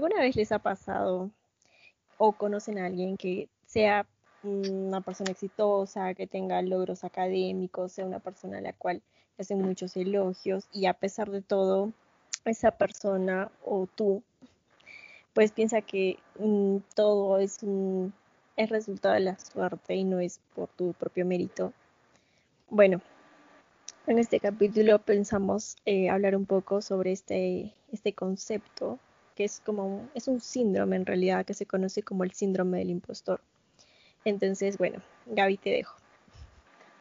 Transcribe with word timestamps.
¿alguna 0.00 0.22
vez 0.22 0.34
les 0.34 0.50
ha 0.50 0.58
pasado 0.58 1.30
o 2.16 2.32
conocen 2.32 2.78
a 2.78 2.86
alguien 2.86 3.18
que 3.18 3.50
sea 3.66 4.06
una 4.42 5.02
persona 5.02 5.32
exitosa, 5.32 6.14
que 6.14 6.26
tenga 6.26 6.62
logros 6.62 7.04
académicos, 7.04 7.92
sea 7.92 8.06
una 8.06 8.18
persona 8.18 8.56
a 8.56 8.60
la 8.62 8.72
cual 8.72 9.02
hacen 9.38 9.60
muchos 9.60 9.98
elogios 9.98 10.68
y 10.72 10.86
a 10.86 10.94
pesar 10.94 11.30
de 11.30 11.42
todo, 11.42 11.92
esa 12.46 12.70
persona 12.70 13.52
o 13.62 13.86
tú, 13.94 14.22
pues 15.34 15.52
piensa 15.52 15.82
que 15.82 16.18
mm, 16.38 16.78
todo 16.94 17.38
es 17.38 17.62
un 17.62 18.14
es 18.56 18.70
resultado 18.70 19.12
de 19.12 19.20
la 19.20 19.38
suerte 19.38 19.96
y 19.96 20.04
no 20.04 20.18
es 20.18 20.40
por 20.54 20.68
tu 20.68 20.94
propio 20.94 21.26
mérito. 21.26 21.74
Bueno, 22.70 23.02
en 24.06 24.18
este 24.18 24.40
capítulo 24.40 24.98
pensamos 24.98 25.76
eh, 25.84 26.08
hablar 26.08 26.36
un 26.36 26.46
poco 26.46 26.80
sobre 26.80 27.12
este, 27.12 27.74
este 27.92 28.14
concepto 28.14 28.98
que 29.40 29.46
es 29.46 29.62
como 29.64 30.06
es 30.14 30.28
un 30.28 30.38
síndrome 30.38 30.96
en 30.96 31.06
realidad 31.06 31.46
que 31.46 31.54
se 31.54 31.64
conoce 31.64 32.02
como 32.02 32.24
el 32.24 32.32
síndrome 32.32 32.76
del 32.76 32.90
impostor. 32.90 33.40
Entonces, 34.26 34.76
bueno, 34.76 35.00
Gaby 35.24 35.56
te 35.56 35.70
dejo. 35.70 35.96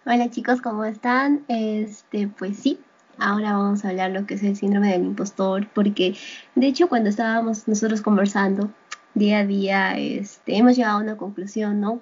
Hola 0.05 0.29
chicos, 0.29 0.61
¿cómo 0.61 0.85
están? 0.85 1.43
Este, 1.49 2.29
pues 2.29 2.55
sí, 2.55 2.79
ahora 3.17 3.57
vamos 3.57 3.83
a 3.83 3.89
hablar 3.89 4.11
lo 4.11 4.25
que 4.25 4.35
es 4.35 4.43
el 4.43 4.55
síndrome 4.55 4.89
del 4.89 5.03
impostor, 5.03 5.67
porque 5.75 6.15
de 6.55 6.67
hecho 6.67 6.87
cuando 6.87 7.09
estábamos 7.09 7.67
nosotros 7.67 8.01
conversando 8.01 8.71
día 9.15 9.39
a 9.39 9.45
día, 9.45 9.97
este, 9.97 10.55
hemos 10.55 10.77
llegado 10.77 10.99
a 10.99 11.01
una 11.01 11.17
conclusión, 11.17 11.81
¿no? 11.81 11.99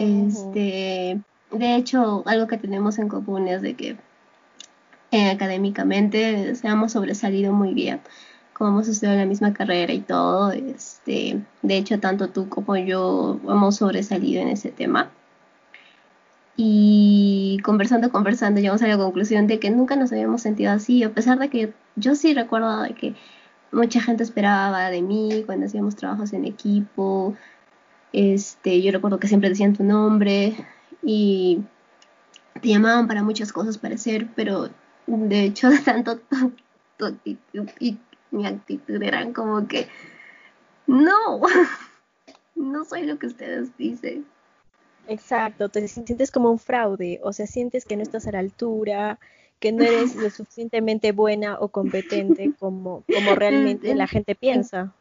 Este, 0.00 1.20
de 1.52 1.76
hecho, 1.76 2.24
algo 2.26 2.48
que 2.48 2.58
tenemos 2.58 2.98
en 2.98 3.06
común 3.06 3.46
es 3.46 3.62
de 3.62 3.74
que 3.74 3.96
eh, 5.12 5.30
académicamente 5.30 6.52
hemos 6.64 6.90
sobresalido 6.90 7.52
muy 7.52 7.72
bien, 7.72 8.00
como 8.56 8.70
hemos 8.70 8.88
estudiado 8.88 9.18
la 9.18 9.26
misma 9.26 9.52
carrera 9.52 9.92
y 9.92 10.00
todo, 10.00 10.50
este, 10.50 11.42
de 11.60 11.76
hecho, 11.76 12.00
tanto 12.00 12.28
tú 12.30 12.48
como 12.48 12.74
yo 12.76 13.38
hemos 13.44 13.76
sobresalido 13.76 14.40
en 14.40 14.48
ese 14.48 14.70
tema. 14.70 15.10
Y 16.56 17.58
conversando, 17.62 18.10
conversando, 18.10 18.60
llegamos 18.60 18.80
a 18.80 18.86
la 18.86 18.96
conclusión 18.96 19.46
de 19.46 19.58
que 19.60 19.70
nunca 19.70 19.94
nos 19.94 20.10
habíamos 20.10 20.40
sentido 20.40 20.72
así, 20.72 21.02
a 21.04 21.12
pesar 21.12 21.38
de 21.38 21.50
que 21.50 21.74
yo 21.96 22.14
sí 22.14 22.32
recuerdo 22.32 22.80
de 22.80 22.94
que 22.94 23.14
mucha 23.72 24.00
gente 24.00 24.22
esperaba 24.22 24.88
de 24.88 25.02
mí 25.02 25.42
cuando 25.44 25.66
hacíamos 25.66 25.94
trabajos 25.94 26.32
en 26.32 26.46
equipo. 26.46 27.34
Este, 28.14 28.80
yo 28.80 28.90
recuerdo 28.90 29.20
que 29.20 29.28
siempre 29.28 29.50
decían 29.50 29.74
tu 29.74 29.84
nombre 29.84 30.56
y 31.02 31.60
te 32.62 32.68
llamaban 32.68 33.06
para 33.06 33.22
muchas 33.22 33.52
cosas 33.52 33.76
para 33.76 33.96
hacer, 33.96 34.28
pero 34.34 34.70
de 35.06 35.44
hecho 35.44 35.68
tanto 35.84 36.18
tu, 36.96 37.04
actitud 37.04 37.68
y 37.78 37.98
mi 38.30 38.46
actitud 38.46 39.02
eran 39.02 39.32
como 39.32 39.66
que 39.66 39.88
no, 40.86 41.40
no 42.54 42.84
soy 42.84 43.04
lo 43.04 43.18
que 43.18 43.26
ustedes 43.26 43.76
dicen. 43.76 44.26
Exacto, 45.08 45.68
te 45.68 45.86
sientes 45.86 46.30
como 46.30 46.50
un 46.50 46.58
fraude, 46.58 47.20
o 47.22 47.32
sea, 47.32 47.46
sientes 47.46 47.84
que 47.84 47.96
no 47.96 48.02
estás 48.02 48.26
a 48.26 48.32
la 48.32 48.40
altura, 48.40 49.18
que 49.60 49.72
no 49.72 49.84
eres 49.84 50.16
lo 50.16 50.30
suficientemente 50.30 51.12
buena 51.12 51.58
o 51.60 51.68
competente 51.68 52.52
como, 52.58 53.04
como 53.12 53.34
realmente 53.34 53.94
la 53.94 54.06
gente 54.06 54.34
piensa. 54.34 54.92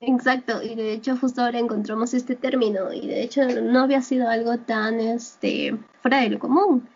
Exacto, 0.00 0.62
y 0.62 0.74
de 0.74 0.92
hecho 0.92 1.16
justo 1.16 1.40
ahora 1.40 1.58
encontramos 1.58 2.12
este 2.12 2.36
término 2.36 2.92
y 2.92 3.06
de 3.06 3.22
hecho 3.22 3.46
no 3.62 3.80
había 3.80 4.02
sido 4.02 4.28
algo 4.28 4.58
tan 4.58 5.00
este 5.00 5.74
fuera 6.02 6.20
de 6.20 6.30
lo 6.30 6.38
común. 6.38 6.86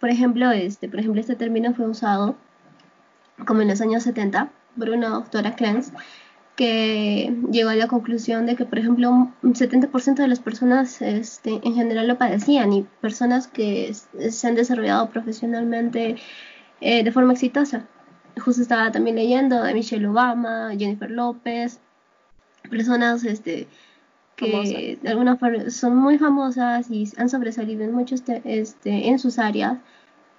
Por 0.00 0.08
ejemplo, 0.08 0.50
este, 0.50 0.88
por 0.88 1.00
ejemplo, 1.00 1.20
este 1.20 1.36
término 1.36 1.74
fue 1.74 1.86
usado 1.86 2.34
como 3.46 3.60
en 3.60 3.68
los 3.68 3.80
años 3.82 4.02
70 4.04 4.50
por 4.76 4.90
una 4.90 5.08
doctora 5.08 5.54
Clance 5.54 5.92
que 6.56 7.34
llegó 7.50 7.70
a 7.70 7.74
la 7.74 7.88
conclusión 7.88 8.46
de 8.46 8.56
que, 8.56 8.66
por 8.66 8.78
ejemplo, 8.78 9.10
un 9.10 9.54
70% 9.54 10.16
de 10.16 10.28
las 10.28 10.40
personas 10.40 11.00
este, 11.00 11.60
en 11.64 11.74
general 11.74 12.08
lo 12.08 12.18
padecían 12.18 12.72
y 12.72 12.82
personas 13.00 13.46
que 13.46 13.94
se 13.94 14.48
han 14.48 14.54
desarrollado 14.54 15.08
profesionalmente 15.10 16.16
eh, 16.80 17.02
de 17.04 17.12
forma 17.12 17.32
exitosa. 17.32 17.86
Justo 18.38 18.62
estaba 18.62 18.92
también 18.92 19.16
leyendo 19.16 19.62
de 19.62 19.74
Michelle 19.74 20.06
Obama, 20.06 20.70
Jennifer 20.78 21.10
López, 21.10 21.80
personas 22.70 23.24
este, 23.24 23.66
que 24.36 24.98
de 25.00 25.08
alguna 25.08 25.36
forma 25.36 25.70
son 25.70 25.96
muy 25.96 26.18
famosas 26.18 26.90
y 26.90 27.08
han 27.16 27.28
sobresalido 27.28 27.82
en 27.82 27.92
muchos 27.92 28.22
este, 28.26 29.08
en 29.08 29.18
sus 29.18 29.38
áreas 29.38 29.78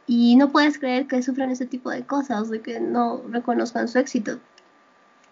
y 0.08 0.36
no 0.36 0.52
puedes 0.52 0.78
creer 0.78 1.08
que 1.08 1.22
sufran 1.24 1.52
ese 1.52 1.66
tipo 1.66 1.90
de 1.90 2.04
cosas, 2.04 2.50
de 2.50 2.62
que 2.62 2.80
no 2.80 3.22
reconozcan 3.30 3.88
su 3.88 4.00
éxito. 4.00 4.40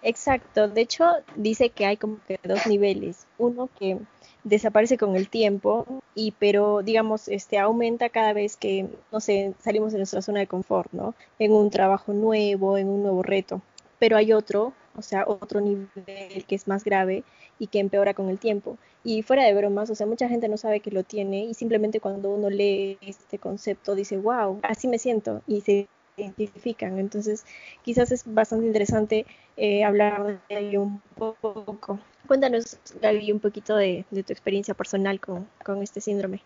Exacto, 0.04 0.68
de 0.68 0.82
hecho 0.82 1.06
dice 1.36 1.70
que 1.70 1.86
hay 1.86 1.98
como 1.98 2.18
que 2.28 2.40
dos 2.44 2.66
niveles, 2.66 3.28
uno 3.38 3.70
que 3.78 4.00
desaparece 4.44 4.98
con 4.98 5.16
el 5.16 5.30
tiempo 5.30 5.86
y 6.16 6.32
pero 6.40 6.82
digamos 6.82 7.28
este 7.28 7.60
aumenta 7.60 8.10
cada 8.10 8.34
vez 8.34 8.58
que 8.58 8.88
no 9.12 9.20
sé 9.20 9.54
salimos 9.60 9.92
de 9.92 10.00
nuestra 10.00 10.24
zona 10.24 10.40
de 10.40 10.48
confort, 10.48 10.92
¿no? 10.92 11.14
En 11.38 11.52
un 11.52 11.70
trabajo 11.70 12.14
nuevo, 12.14 12.80
en 12.80 12.88
un 12.88 13.04
nuevo 13.04 13.22
reto, 13.22 13.62
pero 14.00 14.18
hay 14.18 14.34
otro, 14.34 14.74
o 14.96 15.02
sea, 15.02 15.26
otro 15.28 15.62
nivel 15.62 16.46
que 16.48 16.56
es 16.56 16.68
más 16.68 16.84
grave 16.84 17.24
y 17.60 17.68
que 17.68 17.80
empeora 17.80 18.14
con 18.14 18.30
el 18.30 18.40
tiempo. 18.40 18.78
Y 19.04 19.24
fuera 19.24 19.44
de 19.44 19.54
bromas, 19.54 19.90
o 19.90 19.96
sea, 19.96 20.08
mucha 20.08 20.28
gente 20.28 20.48
no 20.48 20.58
sabe 20.58 20.80
que 20.80 20.92
lo 20.92 21.04
tiene 21.04 21.46
y 21.46 21.54
simplemente 21.54 22.00
cuando 22.00 22.30
uno 22.30 22.50
lee 22.50 22.98
este 23.02 23.40
concepto 23.40 23.96
dice, 23.96 24.18
wow, 24.18 24.60
así 24.64 24.88
me 24.88 25.00
siento 25.00 25.42
y 25.48 25.62
se 25.62 25.88
identifican. 26.18 27.00
Entonces, 27.00 27.46
quizás 27.84 28.12
es 28.12 28.24
bastante 28.26 28.66
interesante 28.66 29.26
eh, 29.58 29.84
hablar 29.84 30.42
de 30.50 30.60
ello 30.60 30.82
un 30.84 31.02
poco. 31.16 32.00
Cuéntanos, 32.28 32.78
Gaby, 33.02 33.32
un 33.32 33.40
poquito 33.40 33.76
de, 33.76 34.06
tu 34.10 34.34
experiencia 34.34 34.74
personal 34.74 35.20
con, 35.20 35.48
este 35.82 36.02
síndrome. 36.02 36.42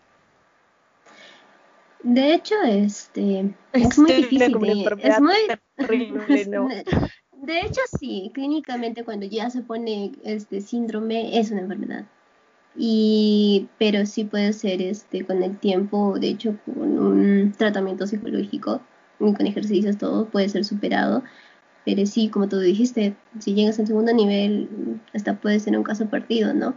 De 2.02 2.34
hecho, 2.34 2.54
este 2.62 3.54
es 3.72 3.98
muy 3.98 4.12
difícil. 4.12 4.56
es 5.02 5.20
muy 5.20 5.34
de, 7.42 7.60
hecho, 7.60 7.80
sí, 7.98 8.30
clínicamente 8.34 9.04
cuando 9.04 9.26
ya 9.26 9.50
se 9.50 9.62
pone 9.62 10.12
este 10.24 10.60
síndrome 10.60 11.38
es 11.38 11.50
una 11.50 11.60
enfermedad. 11.60 12.04
Y 12.78 13.68
pero 13.78 14.04
sí 14.04 14.24
puede 14.24 14.52
ser 14.52 14.82
este 14.82 15.24
con 15.24 15.42
el 15.42 15.58
tiempo, 15.58 16.18
de 16.18 16.28
hecho, 16.28 16.58
con 16.66 16.98
un 16.98 17.52
tratamiento 17.56 18.06
psicológico 18.06 18.80
con 19.18 19.46
ejercicios 19.46 19.96
todo 19.98 20.26
puede 20.26 20.48
ser 20.48 20.64
superado. 20.64 21.22
Pero 21.84 22.04
sí, 22.04 22.28
como 22.28 22.48
tú 22.48 22.58
dijiste, 22.58 23.14
si 23.38 23.54
llegas 23.54 23.78
al 23.78 23.86
segundo 23.86 24.12
nivel, 24.12 25.00
hasta 25.14 25.34
puede 25.34 25.60
ser 25.60 25.76
un 25.78 25.84
caso 25.84 26.06
partido, 26.06 26.52
¿no? 26.52 26.74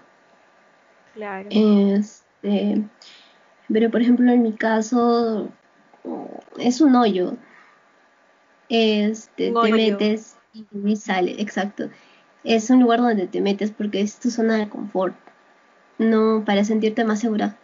Claro. 1.15 1.49
Este, 1.51 2.83
pero 3.73 3.89
por 3.89 4.01
ejemplo, 4.01 4.31
en 4.31 4.43
mi 4.43 4.53
caso, 4.53 5.49
es 6.59 6.79
un 6.79 6.95
hoyo. 6.95 7.35
Este, 8.69 9.51
te 9.51 9.71
metes 9.71 10.37
y 10.53 10.95
sale, 10.95 11.41
exacto. 11.41 11.89
Es 12.43 12.69
un 12.69 12.81
lugar 12.81 12.99
donde 12.99 13.27
te 13.27 13.41
metes 13.41 13.71
porque 13.71 14.01
es 14.01 14.19
tu 14.19 14.31
zona 14.31 14.57
de 14.57 14.69
confort, 14.69 15.15
no 15.97 16.43
para 16.45 16.63
sentirte 16.63 17.03
más 17.03 17.19
segura. 17.19 17.57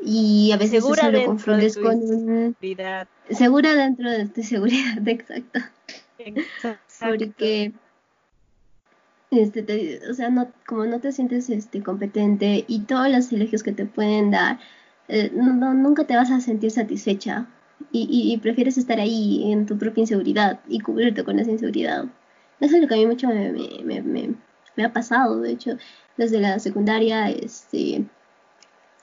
Y 0.00 0.50
a 0.52 0.56
veces 0.56 0.82
segura 0.82 1.02
eso 1.02 1.12
lo 1.12 1.24
confundes 1.24 1.78
con 1.78 2.00
seguridad. 2.00 3.08
segura 3.30 3.74
dentro 3.74 4.10
de 4.10 4.26
tu 4.26 4.42
seguridad 4.42 4.98
exacto, 5.06 5.60
porque 7.00 7.72
este 9.30 10.00
o 10.10 10.14
sea 10.14 10.30
no 10.30 10.52
como 10.66 10.84
no 10.84 11.00
te 11.00 11.12
sientes 11.12 11.48
este 11.48 11.82
competente 11.82 12.64
y 12.68 12.80
todos 12.80 13.08
los 13.08 13.32
elogios 13.32 13.62
que 13.62 13.72
te 13.72 13.86
pueden 13.86 14.30
dar 14.30 14.58
eh, 15.08 15.30
no, 15.34 15.74
nunca 15.74 16.04
te 16.04 16.16
vas 16.16 16.30
a 16.30 16.40
sentir 16.40 16.70
satisfecha 16.70 17.46
y, 17.92 18.32
y, 18.32 18.36
prefieres 18.38 18.78
estar 18.78 18.98
ahí 18.98 19.52
en 19.52 19.66
tu 19.66 19.78
propia 19.78 20.02
inseguridad 20.02 20.60
y 20.68 20.80
cubrirte 20.80 21.24
con 21.24 21.38
esa 21.38 21.50
inseguridad 21.50 22.06
eso 22.60 22.76
es 22.76 22.82
lo 22.82 22.88
que 22.88 22.94
a 22.94 22.98
mí 22.98 23.06
mucho 23.06 23.28
me, 23.28 24.02
me, 24.02 24.84
ha 24.84 24.92
pasado 24.92 25.40
de 25.40 25.52
hecho 25.52 25.76
desde 26.16 26.40
la 26.40 26.58
secundaria 26.58 27.30
este 27.30 28.04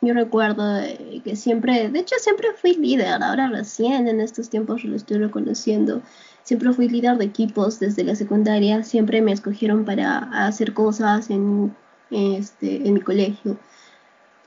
yo 0.03 0.15
recuerdo 0.15 0.81
que 1.23 1.35
siempre, 1.35 1.89
de 1.89 1.99
hecho 1.99 2.15
siempre 2.17 2.47
fui 2.59 2.73
líder, 2.73 3.21
ahora 3.21 3.49
recién 3.49 4.07
en 4.07 4.19
estos 4.19 4.49
tiempos 4.49 4.83
lo 4.83 4.95
estoy 4.95 5.19
reconociendo. 5.19 6.01
Siempre 6.41 6.73
fui 6.73 6.89
líder 6.89 7.17
de 7.19 7.25
equipos 7.25 7.79
desde 7.79 8.03
la 8.03 8.15
secundaria, 8.15 8.83
siempre 8.83 9.21
me 9.21 9.31
escogieron 9.31 9.85
para 9.85 10.17
hacer 10.47 10.73
cosas 10.73 11.29
en, 11.29 11.75
este, 12.09 12.87
en 12.87 12.95
mi 12.95 13.01
colegio. 13.01 13.59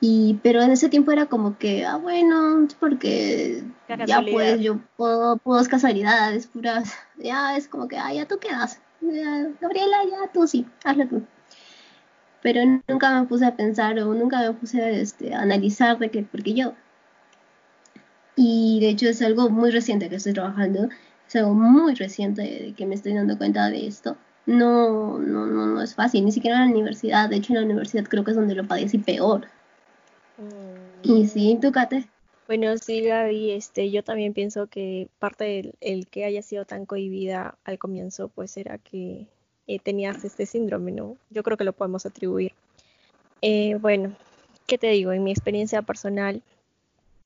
Y, 0.06 0.38
pero 0.42 0.60
en 0.60 0.70
ese 0.70 0.90
tiempo 0.90 1.12
era 1.12 1.24
como 1.24 1.56
que, 1.56 1.86
ah, 1.86 1.96
bueno, 1.96 2.68
porque 2.78 3.64
ya 4.06 4.20
pues 4.20 4.60
yo 4.60 4.78
puedo, 4.98 5.38
puedo 5.38 5.64
casualidades 5.66 6.46
puras, 6.46 6.92
ya 7.18 7.56
es 7.56 7.68
como 7.68 7.88
que, 7.88 7.96
ah, 7.96 8.12
ya 8.12 8.28
tú 8.28 8.38
quedas, 8.38 8.82
Gabriela, 9.00 9.96
ya 10.10 10.30
tú 10.30 10.46
sí, 10.46 10.66
hazlo 10.84 11.06
tú 11.08 11.22
pero 12.42 12.60
nunca 12.86 13.18
me 13.18 13.26
puse 13.26 13.46
a 13.46 13.56
pensar 13.56 13.98
o 13.98 14.12
nunca 14.12 14.40
me 14.40 14.52
puse 14.52 14.82
a, 14.82 14.90
este, 14.90 15.32
analizar 15.34 15.98
de 15.98 16.10
qué, 16.10 16.22
porque 16.30 16.52
yo. 16.52 16.74
Y 18.36 18.80
de 18.80 18.90
hecho 18.90 19.08
es 19.08 19.22
algo 19.22 19.48
muy 19.48 19.70
reciente 19.70 20.10
que 20.10 20.16
estoy 20.16 20.34
trabajando, 20.34 20.90
es 21.26 21.36
algo 21.36 21.54
muy 21.54 21.94
reciente 21.94 22.42
de 22.42 22.74
que 22.76 22.84
me 22.84 22.94
estoy 22.94 23.14
dando 23.14 23.38
cuenta 23.38 23.70
de 23.70 23.86
esto. 23.86 24.18
no, 24.44 25.18
no, 25.18 25.46
no, 25.46 25.66
no 25.66 25.80
es 25.80 25.94
fácil, 25.94 26.26
ni 26.26 26.32
siquiera 26.32 26.58
en 26.58 26.66
la 26.66 26.74
universidad, 26.74 27.30
de 27.30 27.36
hecho 27.36 27.54
en 27.54 27.60
la 27.60 27.64
universidad 27.64 28.04
creo 28.04 28.22
que 28.24 28.32
es 28.32 28.36
donde 28.36 28.54
lo 28.54 28.68
padecí 28.68 28.98
peor. 28.98 29.48
Mm. 30.38 31.00
Y 31.02 31.26
sí, 31.26 31.58
tú, 31.60 31.72
Kate. 31.72 32.08
Bueno, 32.46 32.76
sí, 32.76 33.00
Gaby, 33.00 33.52
este, 33.52 33.90
yo 33.90 34.04
también 34.04 34.34
pienso 34.34 34.66
que 34.66 35.08
parte 35.18 35.44
del 35.44 35.74
el 35.80 36.06
que 36.08 36.24
haya 36.24 36.42
sido 36.42 36.66
tan 36.66 36.84
cohibida 36.84 37.56
al 37.64 37.78
comienzo, 37.78 38.28
pues 38.28 38.56
era 38.58 38.76
que 38.76 39.26
eh, 39.66 39.78
tenías 39.78 40.24
este 40.24 40.44
síndrome, 40.44 40.92
¿no? 40.92 41.16
Yo 41.30 41.42
creo 41.42 41.56
que 41.56 41.64
lo 41.64 41.72
podemos 41.72 42.04
atribuir. 42.04 42.52
Eh, 43.40 43.76
bueno, 43.80 44.14
¿qué 44.66 44.76
te 44.76 44.88
digo? 44.88 45.12
En 45.12 45.24
mi 45.24 45.30
experiencia 45.30 45.80
personal, 45.80 46.42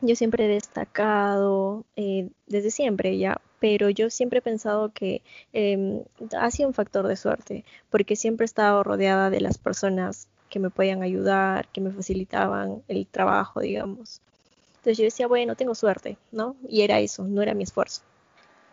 yo 0.01 0.15
siempre 0.15 0.45
he 0.45 0.49
destacado, 0.49 1.85
eh, 1.97 2.29
desde 2.47 2.71
siempre 2.71 3.19
ya, 3.19 3.41
pero 3.59 3.91
yo 3.91 4.11
siempre 4.11 4.39
he 4.39 4.43
pensado 4.43 4.93
que 4.93 5.23
em, 5.53 6.05
ha 6.39 6.51
sido 6.53 6.69
un 6.69 6.75
factor 6.75 7.09
de 7.09 7.17
suerte, 7.17 7.65
porque 7.91 8.15
siempre 8.15 8.45
he 8.45 8.47
estado 8.47 8.85
rodeada 8.85 9.31
de 9.31 9.41
las 9.41 9.59
personas 9.59 10.29
que 10.49 10.59
me 10.59 10.71
podían 10.71 11.03
ayudar, 11.03 11.69
que 11.69 11.81
me 11.81 11.91
facilitaban 11.91 12.83
el 12.89 13.07
trabajo, 13.07 13.61
digamos. 13.61 14.21
Entonces 14.77 14.99
yo 14.99 15.05
decía, 15.05 15.27
bueno, 15.27 15.57
tengo 15.57 15.75
suerte, 15.75 16.17
¿no? 16.33 16.57
Y 16.69 16.83
era 16.83 17.01
eso, 17.01 17.25
no 17.25 17.43
era 17.43 17.55
mi 17.55 17.65
esfuerzo. 17.65 18.03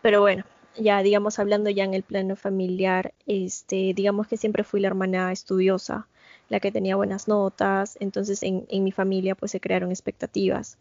Pero 0.02 0.20
bueno, 0.20 0.44
ya 0.78 1.02
digamos 1.02 1.38
hablando 1.38 1.70
ya 1.70 1.84
en 1.84 1.94
el 1.94 2.02
plano 2.02 2.36
familiar, 2.36 3.12
este, 3.26 3.92
digamos 3.94 4.26
que 4.28 4.36
siempre 4.36 4.64
fui 4.64 4.80
la 4.80 4.88
hermana 4.88 5.32
estudiosa, 5.32 6.06
la 6.48 6.60
que 6.60 6.72
tenía 6.72 6.96
buenas 6.96 7.28
notas, 7.28 7.96
entonces 8.00 8.42
en, 8.42 8.66
mi 8.70 8.92
familia 8.92 9.34
pues 9.34 9.50
se 9.50 9.60
crearon 9.60 9.90
expectativas. 9.90 10.78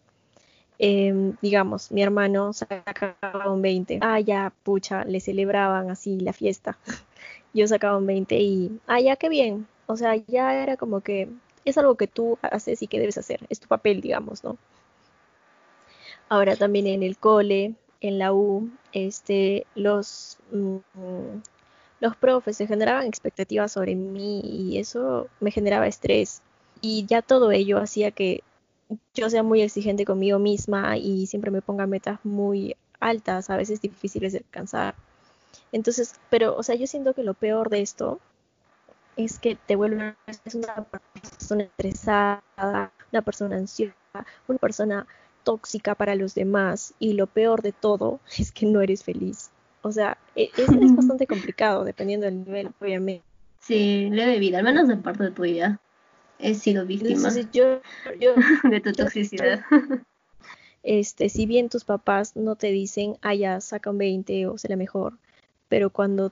Em, 0.77 1.36
digamos, 1.42 1.92
mi 1.92 2.03
hermano 2.03 2.51
sacaba 2.51 3.51
un 3.51 3.62
20, 3.62 4.00
ah, 4.01 4.19
ya, 4.19 4.53
pucha, 4.63 5.06
le 5.06 5.19
celebraban 5.21 5.89
así 5.89 6.19
la 6.19 6.33
fiesta. 6.33 6.77
Yo 7.53 7.68
sacaba 7.68 7.97
un 7.97 8.06
20 8.06 8.38
y, 8.38 8.80
ah, 8.86 9.00
ya, 9.00 9.15
qué 9.15 9.30
bien. 9.30 9.68
O 9.87 9.97
sea, 9.97 10.15
ya 10.15 10.61
era 10.61 10.77
como 10.77 11.01
que 11.01 11.29
es 11.65 11.77
algo 11.77 11.95
que 11.95 12.07
tú 12.07 12.37
haces 12.41 12.81
y 12.81 12.87
que 12.87 12.99
debes 12.99 13.17
hacer, 13.17 13.41
es 13.49 13.59
tu 13.59 13.67
papel, 13.67 14.01
digamos, 14.01 14.43
¿no? 14.43 14.57
Ahora 16.29 16.55
también 16.55 16.87
en 16.87 17.03
el 17.03 17.17
cole, 17.17 17.75
en 18.01 18.19
la 18.19 18.33
U, 18.33 18.69
este, 18.93 19.65
los, 19.75 20.37
mm, 20.51 20.77
los 21.99 22.15
profes 22.15 22.57
se 22.57 22.67
generaban 22.67 23.05
expectativas 23.05 23.71
sobre 23.71 23.95
mí 23.95 24.41
y 24.43 24.77
eso 24.79 25.27
me 25.39 25.51
generaba 25.51 25.87
estrés. 25.87 26.41
Y 26.81 27.05
ya 27.05 27.21
todo 27.21 27.51
ello 27.51 27.79
hacía 27.79 28.11
que 28.11 28.43
yo 29.13 29.29
sea 29.29 29.43
muy 29.43 29.61
exigente 29.61 30.05
conmigo 30.05 30.39
misma 30.39 30.97
y 30.97 31.27
siempre 31.27 31.51
me 31.51 31.61
ponga 31.61 31.87
metas 31.87 32.19
muy 32.23 32.75
altas, 32.99 33.49
a 33.49 33.57
veces 33.57 33.81
difíciles 33.81 34.33
de 34.33 34.39
alcanzar. 34.39 34.95
Entonces, 35.71 36.15
pero, 36.29 36.55
o 36.55 36.63
sea, 36.63 36.75
yo 36.75 36.87
siento 36.87 37.13
que 37.13 37.23
lo 37.23 37.33
peor 37.33 37.69
de 37.69 37.81
esto 37.81 38.19
es 39.15 39.39
que 39.39 39.56
te 39.56 39.75
vuelves 39.75 40.15
una 40.53 40.83
persona 40.83 41.63
estresada, 41.63 42.91
una 43.12 43.21
persona 43.23 43.56
ansiosa, 43.56 43.94
una 44.47 44.59
persona 44.59 45.07
tóxica 45.44 45.95
para 45.95 46.15
los 46.15 46.35
demás 46.35 46.94
y 47.00 47.13
lo 47.13 47.27
peor 47.27 47.62
de 47.62 47.71
todo 47.71 48.19
es 48.38 48.51
que 48.51 48.65
no 48.65 48.81
eres 48.81 49.03
feliz. 49.03 49.51
O 49.81 49.91
sea, 49.91 50.17
e, 50.35 50.50
es, 50.57 50.69
es 50.69 50.69
bastante 50.95 51.27
complicado 51.27 51.83
dependiendo 51.83 52.25
del 52.25 52.44
nivel, 52.44 52.71
obviamente. 52.79 53.23
Sí, 53.59 54.09
le 54.12 54.25
de 54.27 54.39
vida, 54.39 54.59
al 54.59 54.63
menos 54.63 54.88
de 54.88 54.97
parte 54.97 55.31
tuya 55.31 55.79
he 56.39 56.53
sido 56.53 56.85
víctima 56.85 57.29
yo, 57.51 57.79
de 58.69 58.81
tu 58.81 58.91
toxicidad. 58.94 59.61
Este, 60.83 61.29
si 61.29 61.45
bien 61.45 61.69
tus 61.69 61.83
papás 61.83 62.35
no 62.35 62.56
te 62.56 62.68
dicen, 62.68 63.18
ah, 63.21 63.33
ya, 63.33 63.59
saca 63.61 63.89
un 63.89 63.97
20 63.97 64.47
o 64.47 64.56
la 64.68 64.75
mejor, 64.75 65.18
pero 65.68 65.89
cuando 65.89 66.31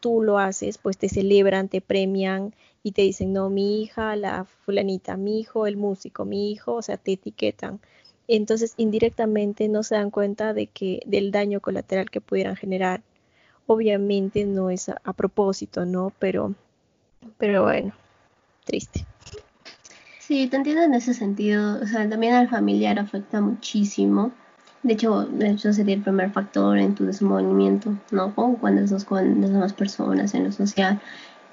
tú 0.00 0.22
lo 0.22 0.38
haces, 0.38 0.78
pues 0.78 0.98
te 0.98 1.08
celebran, 1.08 1.68
te 1.68 1.80
premian 1.80 2.54
y 2.82 2.92
te 2.92 3.02
dicen, 3.02 3.32
no, 3.32 3.50
mi 3.50 3.82
hija, 3.82 4.16
la 4.16 4.44
fulanita, 4.44 5.16
mi 5.16 5.40
hijo, 5.40 5.66
el 5.66 5.76
músico, 5.76 6.24
mi 6.24 6.50
hijo, 6.50 6.74
o 6.74 6.82
sea, 6.82 6.96
te 6.96 7.12
etiquetan. 7.12 7.80
Entonces, 8.26 8.74
indirectamente 8.76 9.68
no 9.68 9.82
se 9.82 9.96
dan 9.96 10.10
cuenta 10.10 10.54
de 10.54 10.66
que 10.66 11.00
del 11.06 11.30
daño 11.30 11.60
colateral 11.60 12.10
que 12.10 12.20
pudieran 12.20 12.56
generar. 12.56 13.02
Obviamente 13.66 14.44
no 14.44 14.70
es 14.70 14.88
a, 14.88 15.00
a 15.04 15.12
propósito, 15.12 15.84
¿no? 15.84 16.12
Pero, 16.18 16.54
pero 17.38 17.64
bueno, 17.64 17.92
triste. 18.64 19.04
Sí, 20.18 20.46
te 20.46 20.56
entiendo 20.56 20.82
en 20.82 20.94
ese 20.94 21.12
sentido. 21.12 21.80
O 21.82 21.86
sea, 21.86 22.08
también 22.08 22.34
al 22.34 22.48
familiar 22.48 22.98
afecta 23.00 23.40
muchísimo. 23.40 24.32
De 24.82 24.94
hecho, 24.94 25.28
hecho 25.40 25.72
sería 25.72 25.94
el 25.94 26.02
primer 26.02 26.30
factor 26.30 26.78
en 26.78 26.94
tu 26.94 27.04
desenvolvimiento, 27.04 27.94
¿no? 28.10 28.34
cuando 28.34 28.80
estás 28.82 29.04
con 29.04 29.40
las 29.40 29.50
demás 29.50 29.72
personas 29.74 30.34
en 30.34 30.44
lo 30.44 30.52
social. 30.52 31.00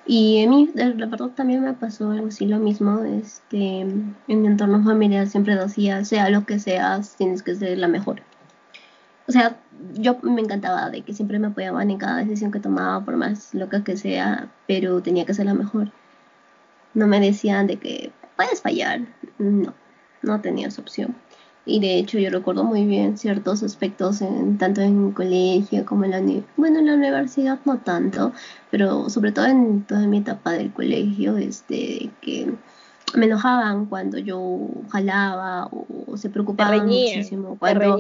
Y 0.06 0.46
a 0.46 0.50
mí, 0.50 0.70
la 0.74 0.90
verdad, 0.92 1.32
también 1.36 1.62
me 1.62 1.74
pasó 1.74 2.12
algo 2.12 2.28
así 2.28 2.46
lo 2.46 2.60
mismo. 2.60 3.04
Este, 3.04 3.82
en 3.82 4.16
mi 4.28 4.48
entorno 4.48 4.82
familiar 4.82 5.28
siempre 5.28 5.58
decía, 5.58 6.06
sea 6.06 6.30
lo 6.30 6.46
que 6.46 6.60
seas, 6.60 7.16
tienes 7.18 7.44
que 7.44 7.56
ser 7.56 7.78
la 7.78 7.90
mejor. 7.90 8.22
O 9.28 9.34
sea, 9.34 9.58
yo 9.96 10.18
me 10.22 10.40
encantaba 10.40 10.90
de 10.90 11.02
que 11.02 11.14
siempre 11.14 11.40
me 11.40 11.48
apoyaban 11.48 11.92
en 11.92 11.98
cada 11.98 12.20
decisión 12.20 12.52
que 12.52 12.62
tomaba, 12.62 13.04
por 13.04 13.18
más 13.18 13.54
loca 13.54 13.84
que 13.84 13.98
sea, 13.98 14.50
pero 14.68 15.02
tenía 15.02 15.26
que 15.26 15.34
ser 15.34 15.48
la 15.48 15.54
mejor. 15.54 15.92
No 16.94 17.08
me 17.08 17.20
decían 17.20 17.68
de 17.68 17.76
que 17.76 18.14
puedes 18.38 18.62
fallar. 18.62 19.02
No, 19.38 19.74
no 20.22 20.40
tenías 20.40 20.80
opción. 20.80 21.14
Y 21.68 21.80
de 21.80 21.98
hecho 21.98 22.18
yo 22.18 22.30
recuerdo 22.30 22.64
muy 22.64 22.86
bien 22.86 23.18
ciertos 23.18 23.62
aspectos 23.62 24.22
en, 24.22 24.58
tanto 24.58 24.82
en 24.82 25.12
colegio 25.12 25.86
como 25.86 26.06
en 26.06 26.12
la 26.12 26.44
bueno 26.56 26.80
en 26.80 26.86
la 26.86 26.94
universidad 26.94 27.60
no 27.66 27.78
tanto, 27.80 28.32
pero 28.72 29.10
sobre 29.10 29.34
todo 29.34 29.46
en 29.48 29.84
toda 29.84 30.08
mi 30.08 30.20
etapa 30.20 30.54
del 30.54 30.72
colegio, 30.72 31.38
este 31.38 32.10
que 32.22 32.54
me 33.16 33.26
enojaban 33.26 33.86
cuando 33.86 34.18
yo 34.18 34.60
jalaba 34.90 35.68
o, 35.68 36.16
se 36.16 36.30
preocupaban 36.30 36.88
muchísimo 36.88 37.58
cuando 37.60 37.98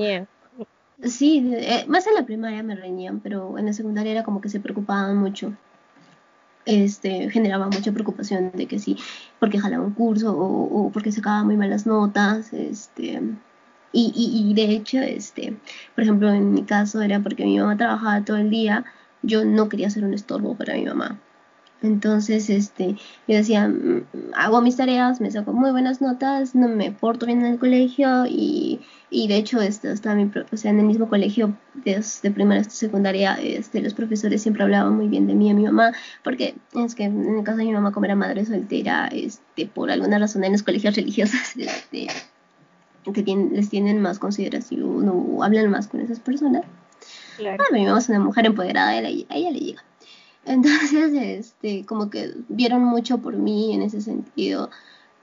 Sí, 1.04 1.48
eh, 1.54 1.86
más 1.88 2.08
en 2.08 2.16
la 2.16 2.26
primaria 2.26 2.64
me 2.64 2.76
reñían, 2.76 3.20
pero 3.20 3.58
en 3.60 3.68
la 3.68 3.74
secundaria 3.74 4.12
era 4.12 4.24
como 4.24 4.42
que 4.42 4.50
se 4.50 4.60
preocupaban 4.60 5.16
mucho. 5.18 5.54
Este, 6.66 7.30
generaba 7.30 7.68
mucha 7.68 7.92
preocupación 7.92 8.52
de 8.54 8.66
que 8.66 8.80
sí, 8.80 8.98
porque 9.40 9.60
jalaba 9.60 9.86
un 9.86 9.94
curso 9.94 10.36
o, 10.38 10.90
porque 10.92 11.12
sacaba 11.12 11.44
muy 11.44 11.56
malas 11.56 11.86
notas, 11.86 12.52
este, 12.52 13.22
y, 13.92 14.12
y, 14.16 14.52
y, 14.52 14.54
de 14.54 14.72
hecho, 14.76 15.00
este, 15.00 15.58
por 15.96 16.04
ejemplo, 16.04 16.30
en 16.32 16.54
mi 16.54 16.64
caso 16.64 17.02
era 17.02 17.20
porque 17.22 17.46
mi 17.46 17.60
mamá 17.60 17.78
trabajaba 17.78 18.24
todo 18.26 18.38
el 18.38 18.50
día, 18.50 18.86
yo 19.24 19.46
no 19.46 19.70
quería 19.70 19.90
ser 19.90 20.04
un 20.04 20.14
estorbo 20.14 20.56
para 20.56 20.76
mi 20.76 20.86
mamá. 20.86 21.20
Entonces, 21.84 22.50
este, 22.50 22.96
yo 23.28 23.36
decía, 23.36 23.68
mm, 23.68 24.06
hago 24.36 24.62
mis 24.62 24.78
tareas, 24.78 25.22
me 25.22 25.30
saco 25.30 25.54
muy 25.54 25.72
buenas 25.72 26.02
notas, 26.02 26.56
no 26.56 26.68
me 26.68 26.92
porto 26.92 27.28
bien 27.28 27.42
en 27.42 27.54
el 27.54 27.60
colegio 27.60 28.26
y, 28.28 28.82
y 29.12 29.28
de 29.28 29.38
hecho, 29.38 29.62
este, 29.62 29.92
estaba 29.92 30.16
mi, 30.16 30.32
o 30.52 30.58
sea, 30.58 30.72
en 30.72 30.80
el 30.80 30.86
mismo 30.86 31.08
colegio 31.08 31.56
desde 31.76 32.32
primaria 32.32 32.62
hasta 32.62 32.74
secundaria, 32.74 33.36
este, 33.36 33.82
los 33.82 33.94
profesores 33.94 34.42
siempre 34.42 34.64
hablaban 34.64 34.96
muy 34.96 35.08
bien 35.08 35.28
de 35.28 35.36
mí 35.36 35.50
y 35.50 35.54
mi 35.54 35.66
mamá, 35.66 35.92
porque 36.24 36.56
es 36.74 36.96
que 36.96 37.04
en 37.04 37.38
el 37.38 37.44
caso 37.44 37.58
de 37.60 37.66
mi 37.66 37.74
mamá, 37.74 37.92
como 37.92 38.06
era 38.06 38.16
madre 38.16 38.46
soltera, 38.46 39.08
este, 39.08 39.68
por 39.68 39.92
alguna 39.92 40.18
razón 40.18 40.44
en 40.44 40.54
los 40.54 40.64
colegios 40.64 40.96
religiosos, 40.96 41.40
este, 41.58 42.08
que 43.14 43.24
les 43.24 43.70
tienen 43.70 44.02
más 44.02 44.20
consideración 44.20 45.10
o 45.10 45.44
hablan 45.44 45.70
más 45.70 45.88
con 45.88 46.02
esas 46.02 46.20
personas. 46.20 46.64
Claro. 47.38 47.64
mi 47.72 47.86
mamá 47.86 48.00
es 48.00 48.10
una 48.10 48.20
mujer 48.20 48.48
empoderada, 48.48 48.90
a 48.90 48.98
ella, 48.98 49.26
a 49.30 49.36
ella 49.36 49.52
le 49.52 49.60
llega. 49.60 49.84
Entonces, 50.46 51.14
este, 51.14 51.86
como 51.86 52.10
que 52.10 52.34
vieron 52.48 52.84
mucho 52.84 53.18
por 53.18 53.36
mí 53.36 53.74
en 53.74 53.82
ese 53.82 54.02
sentido. 54.02 54.70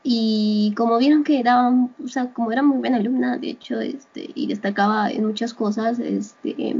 Y 0.02 0.74
como 0.76 0.98
vieron 0.98 1.24
que 1.24 1.40
era, 1.40 1.70
o 1.70 2.08
sea, 2.08 2.30
como 2.34 2.52
era 2.52 2.62
muy 2.62 2.76
buena 2.76 2.98
alumna, 2.98 3.38
de 3.38 3.50
hecho, 3.50 3.80
este, 3.80 4.30
y 4.34 4.46
destacaba 4.46 5.10
en 5.10 5.24
muchas 5.24 5.54
cosas, 5.54 5.98
este, 5.98 6.76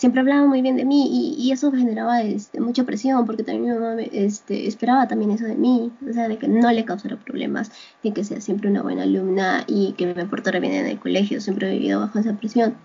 siempre 0.00 0.22
hablaba 0.22 0.46
muy 0.46 0.62
bien 0.62 0.76
de 0.76 0.86
mí 0.86 1.08
y, 1.12 1.34
y 1.38 1.52
eso 1.52 1.70
generaba 1.70 2.22
este, 2.22 2.58
mucha 2.58 2.84
presión 2.84 3.26
porque 3.26 3.42
también 3.42 3.64
mi 3.64 3.78
mamá 3.78 4.00
este, 4.00 4.66
esperaba 4.66 5.06
también 5.06 5.30
eso 5.30 5.44
de 5.44 5.56
mí, 5.56 5.92
o 6.08 6.12
sea, 6.14 6.26
de 6.26 6.38
que 6.38 6.48
no 6.48 6.72
le 6.72 6.86
causara 6.86 7.18
problemas, 7.18 7.70
y 8.02 8.12
que 8.12 8.24
sea 8.24 8.40
siempre 8.40 8.70
una 8.70 8.80
buena 8.80 9.02
alumna 9.02 9.64
y 9.66 9.92
que 9.98 10.06
me 10.06 10.24
portara 10.24 10.58
bien 10.58 10.72
en 10.72 10.86
el 10.86 10.98
colegio, 10.98 11.42
siempre 11.42 11.68
he 11.68 11.72
vivido 11.72 12.00
bajo 12.00 12.18
esa 12.18 12.32
presión. 12.32 12.76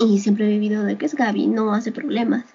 Y 0.00 0.18
siempre 0.18 0.46
he 0.46 0.48
vivido 0.48 0.82
de 0.82 0.98
que 0.98 1.06
es 1.06 1.14
Gaby, 1.14 1.46
no 1.46 1.72
hace 1.72 1.92
problemas. 1.92 2.46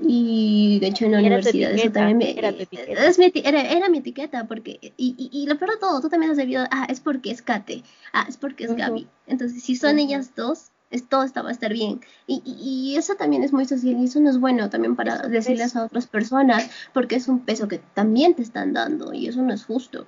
Y 0.00 0.80
de 0.80 0.88
hecho 0.88 1.04
en 1.04 1.12
la 1.12 1.18
universidad 1.20 1.70
eso 1.70 1.92
también 1.92 2.18
me, 2.18 2.30
era, 2.32 2.48
era, 2.48 3.88
mi 3.88 3.98
etiqueta, 3.98 4.48
porque, 4.48 4.80
y, 4.96 5.14
y, 5.16 5.30
y, 5.32 5.46
lo 5.46 5.56
peor 5.58 5.74
de 5.74 5.76
todo, 5.76 6.00
tú 6.00 6.08
también 6.08 6.32
has 6.32 6.38
debido, 6.38 6.64
ah, 6.72 6.88
es 6.90 6.98
porque 6.98 7.30
es 7.30 7.40
Kate, 7.40 7.84
ah, 8.12 8.26
es 8.28 8.36
porque 8.36 8.64
es 8.64 8.74
Gaby. 8.74 9.06
Entonces, 9.28 9.62
si 9.62 9.76
son 9.76 10.00
ellas 10.00 10.34
dos, 10.34 10.71
es, 10.92 11.08
todo 11.08 11.24
está, 11.24 11.42
va 11.42 11.48
a 11.48 11.52
estar 11.52 11.72
bien. 11.72 12.00
Y, 12.26 12.42
y, 12.44 12.96
eso 12.96 13.14
también 13.14 13.42
es 13.42 13.52
muy 13.52 13.64
social 13.64 13.96
y 13.98 14.04
eso 14.04 14.20
no 14.20 14.30
es 14.30 14.38
bueno 14.38 14.70
también 14.70 14.94
para 14.94 15.18
decirles 15.18 15.74
a 15.74 15.86
otras 15.86 16.06
personas, 16.06 16.70
porque 16.92 17.16
es 17.16 17.26
un 17.28 17.40
peso 17.40 17.66
que 17.66 17.78
también 17.78 18.34
te 18.34 18.42
están 18.42 18.72
dando 18.72 19.12
y 19.12 19.26
eso 19.26 19.42
no 19.42 19.52
es 19.52 19.64
justo. 19.64 20.06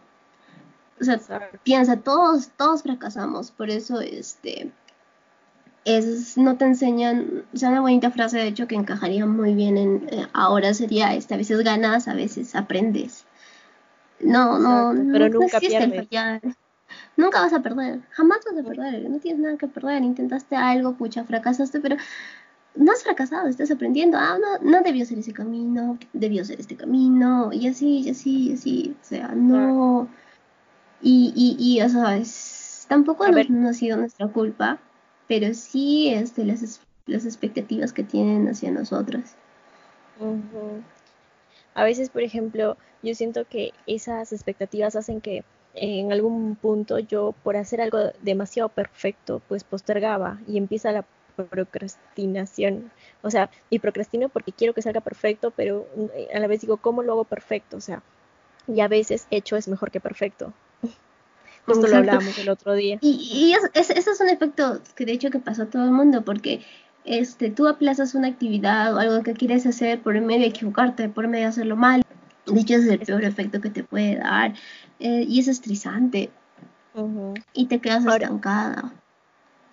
O 1.00 1.04
sea, 1.04 1.20
piensa, 1.64 1.96
todos, 1.96 2.50
todos 2.56 2.82
fracasamos, 2.82 3.50
por 3.50 3.70
eso, 3.70 4.00
este, 4.00 4.70
es, 5.84 6.36
no 6.38 6.56
te 6.56 6.66
enseñan, 6.66 7.44
o 7.52 7.56
sea, 7.56 7.70
una 7.70 7.80
bonita 7.80 8.10
frase 8.10 8.38
de 8.38 8.46
hecho 8.46 8.68
que 8.68 8.76
encajaría 8.76 9.26
muy 9.26 9.54
bien 9.54 9.76
en 9.76 10.08
eh, 10.10 10.26
ahora 10.32 10.72
sería, 10.72 11.14
este, 11.14 11.34
a 11.34 11.36
veces 11.36 11.62
ganas, 11.62 12.06
a 12.06 12.14
veces 12.14 12.54
aprendes. 12.54 13.26
No, 14.20 14.58
no, 14.58 14.94
pero 15.12 15.28
no 15.28 15.40
nunca 15.40 15.58
pierdes. 15.58 16.08
Nunca 17.16 17.40
vas 17.40 17.52
a 17.52 17.62
perder, 17.62 18.00
jamás 18.10 18.40
vas 18.44 18.58
a 18.58 18.68
perder, 18.68 19.08
no 19.08 19.18
tienes 19.18 19.40
nada 19.40 19.56
que 19.56 19.68
perder, 19.68 20.02
intentaste 20.02 20.56
algo, 20.56 20.94
pucha, 20.94 21.24
fracasaste, 21.24 21.80
pero 21.80 21.96
no 22.74 22.90
has 22.90 23.04
fracasado, 23.04 23.46
estás 23.46 23.70
aprendiendo, 23.70 24.18
ah, 24.18 24.36
no, 24.40 24.68
no 24.68 24.82
debió 24.82 25.06
ser 25.06 25.18
ese 25.18 25.32
camino, 25.32 25.96
debió 26.12 26.44
ser 26.44 26.58
este 26.58 26.76
camino, 26.76 27.52
y 27.52 27.68
así, 27.68 28.00
y 28.00 28.10
así, 28.10 28.48
y 28.48 28.52
así, 28.54 28.96
o 29.00 29.04
sea, 29.04 29.28
no, 29.28 30.08
y, 31.00 31.32
y, 31.36 31.56
y 31.58 31.82
o 31.82 31.88
sea, 31.88 32.20
tampoco 32.88 33.26
no, 33.28 33.68
ha 33.68 33.72
sido 33.74 33.96
nuestra 33.96 34.26
culpa, 34.28 34.80
pero 35.28 35.54
sí 35.54 36.08
este, 36.08 36.44
las, 36.44 36.80
las 37.06 37.24
expectativas 37.26 37.92
que 37.92 38.02
tienen 38.02 38.48
hacia 38.48 38.70
nosotras. 38.70 39.36
A 41.74 41.84
veces, 41.84 42.08
por 42.08 42.22
ejemplo, 42.22 42.76
yo 43.02 43.14
siento 43.14 43.46
que 43.46 43.72
esas 43.86 44.32
expectativas 44.32 44.96
hacen 44.96 45.20
que 45.20 45.44
en 45.74 46.12
algún 46.12 46.56
punto 46.56 46.98
yo 46.98 47.34
por 47.42 47.56
hacer 47.56 47.80
algo 47.80 47.98
demasiado 48.22 48.68
perfecto, 48.68 49.42
pues 49.48 49.64
postergaba 49.64 50.38
y 50.46 50.58
empieza 50.58 50.92
la 50.92 51.04
procrastinación. 51.34 52.90
O 53.22 53.30
sea, 53.30 53.50
y 53.70 53.78
procrastino 53.80 54.28
porque 54.28 54.52
quiero 54.52 54.74
que 54.74 54.82
salga 54.82 55.00
perfecto, 55.00 55.50
pero 55.50 55.86
eh, 56.14 56.28
a 56.34 56.38
la 56.38 56.46
vez 56.46 56.60
digo, 56.60 56.76
¿cómo 56.76 57.02
lo 57.02 57.12
hago 57.12 57.24
perfecto? 57.24 57.76
O 57.76 57.80
sea, 57.80 58.02
y 58.66 58.80
a 58.80 58.88
veces 58.88 59.26
hecho 59.30 59.56
es 59.56 59.68
mejor 59.68 59.90
que 59.90 60.00
perfecto. 60.00 60.52
Justo 61.66 61.86
lo 61.86 61.96
hablábamos 61.96 62.38
el 62.38 62.48
otro 62.50 62.74
día. 62.74 62.98
Y, 63.00 63.54
es, 63.74 63.90
ese 63.90 64.10
es 64.10 64.20
un 64.20 64.28
efecto 64.28 64.80
que 64.94 65.06
de 65.06 65.12
hecho 65.12 65.30
que 65.30 65.38
pasó 65.38 65.62
a 65.62 65.66
todo 65.66 65.84
el 65.84 65.92
mundo, 65.92 66.22
porque 66.22 66.60
este, 67.04 67.50
tú 67.50 67.66
aplazas 67.68 68.14
una 68.14 68.28
actividad 68.28 68.94
o 68.94 68.98
algo 68.98 69.22
que 69.22 69.32
quieres 69.32 69.66
hacer 69.66 70.00
por 70.02 70.18
medio 70.20 70.42
de 70.42 70.48
equivocarte, 70.48 71.08
por 71.08 71.26
medio 71.26 71.44
de 71.44 71.50
hacerlo 71.50 71.76
mal. 71.76 72.03
De 72.46 72.60
hecho, 72.60 72.74
es 72.74 72.86
el 72.86 72.98
peor 72.98 73.24
efecto 73.24 73.60
que 73.60 73.70
te 73.70 73.84
puede 73.84 74.16
dar. 74.16 74.54
Eh, 74.98 75.24
y 75.26 75.40
es 75.40 75.48
estresante. 75.48 76.30
Y 77.52 77.66
te 77.66 77.80
quedas 77.80 78.04
estancada. 78.06 78.92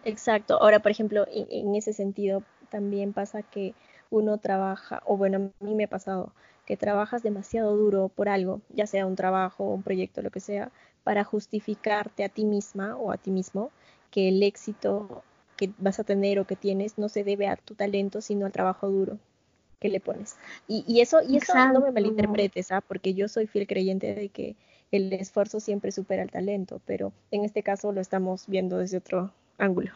Exacto. 0.03 0.61
Ahora, 0.61 0.79
por 0.79 0.91
ejemplo, 0.91 1.25
en, 1.29 1.75
ese 1.75 1.93
sentido 1.93 2.43
también 2.69 3.13
pasa 3.13 3.43
que 3.43 3.75
uno 4.09 4.37
trabaja, 4.37 5.03
o 5.05 5.17
bueno, 5.17 5.51
a 5.59 5.63
mí 5.63 5.75
me 5.75 5.83
ha 5.83 5.89
pasado, 5.89 6.33
que 6.65 6.77
trabajas 6.77 7.21
demasiado 7.23 7.75
duro 7.75 8.09
por 8.09 8.29
algo, 8.29 8.61
ya 8.69 8.87
sea 8.87 9.05
un 9.05 9.15
trabajo, 9.15 9.65
un 9.65 9.83
proyecto, 9.83 10.21
lo 10.21 10.31
que 10.31 10.39
sea, 10.39 10.71
para 11.03 11.23
justificarte 11.23 12.23
a 12.23 12.29
ti 12.29 12.45
misma 12.45 12.95
o 12.95 13.11
a 13.11 13.17
ti 13.17 13.31
mismo 13.31 13.71
que 14.09 14.29
el 14.29 14.41
éxito 14.43 15.23
que 15.57 15.71
vas 15.77 15.99
a 15.99 16.03
tener 16.03 16.39
o 16.39 16.45
que 16.45 16.55
tienes 16.55 16.97
no 16.97 17.09
se 17.09 17.23
debe 17.23 17.47
a 17.47 17.55
tu 17.55 17.75
talento, 17.75 18.21
sino 18.21 18.45
al 18.45 18.51
trabajo 18.51 18.89
duro 18.89 19.19
que 19.81 19.89
le 19.89 19.99
pones. 19.99 20.37
Y, 20.67 20.85
y 20.87 21.01
eso, 21.01 21.19
y 21.27 21.37
eso 21.37 21.53
no 21.73 21.81
me 21.81 21.91
malinterpretes, 21.91 22.71
¿ah? 22.71 22.81
porque 22.81 23.13
yo 23.13 23.27
soy 23.27 23.47
fiel 23.47 23.67
creyente 23.67 24.13
de 24.13 24.29
que 24.29 24.55
el 24.91 25.11
esfuerzo 25.11 25.59
siempre 25.59 25.91
supera 25.91 26.21
el 26.21 26.29
talento, 26.29 26.79
pero 26.85 27.11
en 27.31 27.43
este 27.43 27.63
caso 27.63 27.91
lo 27.91 27.99
estamos 27.99 28.45
viendo 28.47 28.77
desde 28.77 28.97
otro 28.97 29.33
ángulo. 29.57 29.91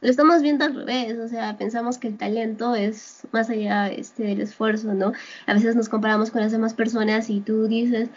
Lo 0.00 0.08
estamos 0.08 0.42
viendo 0.42 0.64
al 0.64 0.76
revés, 0.76 1.18
o 1.18 1.26
sea, 1.26 1.56
pensamos 1.58 1.98
que 1.98 2.06
el 2.06 2.16
talento 2.16 2.76
es 2.76 3.26
más 3.32 3.50
allá 3.50 3.88
este, 3.88 4.22
del 4.22 4.40
esfuerzo, 4.40 4.94
¿no? 4.94 5.12
A 5.46 5.54
veces 5.54 5.74
nos 5.74 5.88
comparamos 5.88 6.30
con 6.30 6.40
las 6.40 6.52
demás 6.52 6.72
personas 6.72 7.28
y 7.28 7.40
tú 7.40 7.66
dices, 7.66 8.08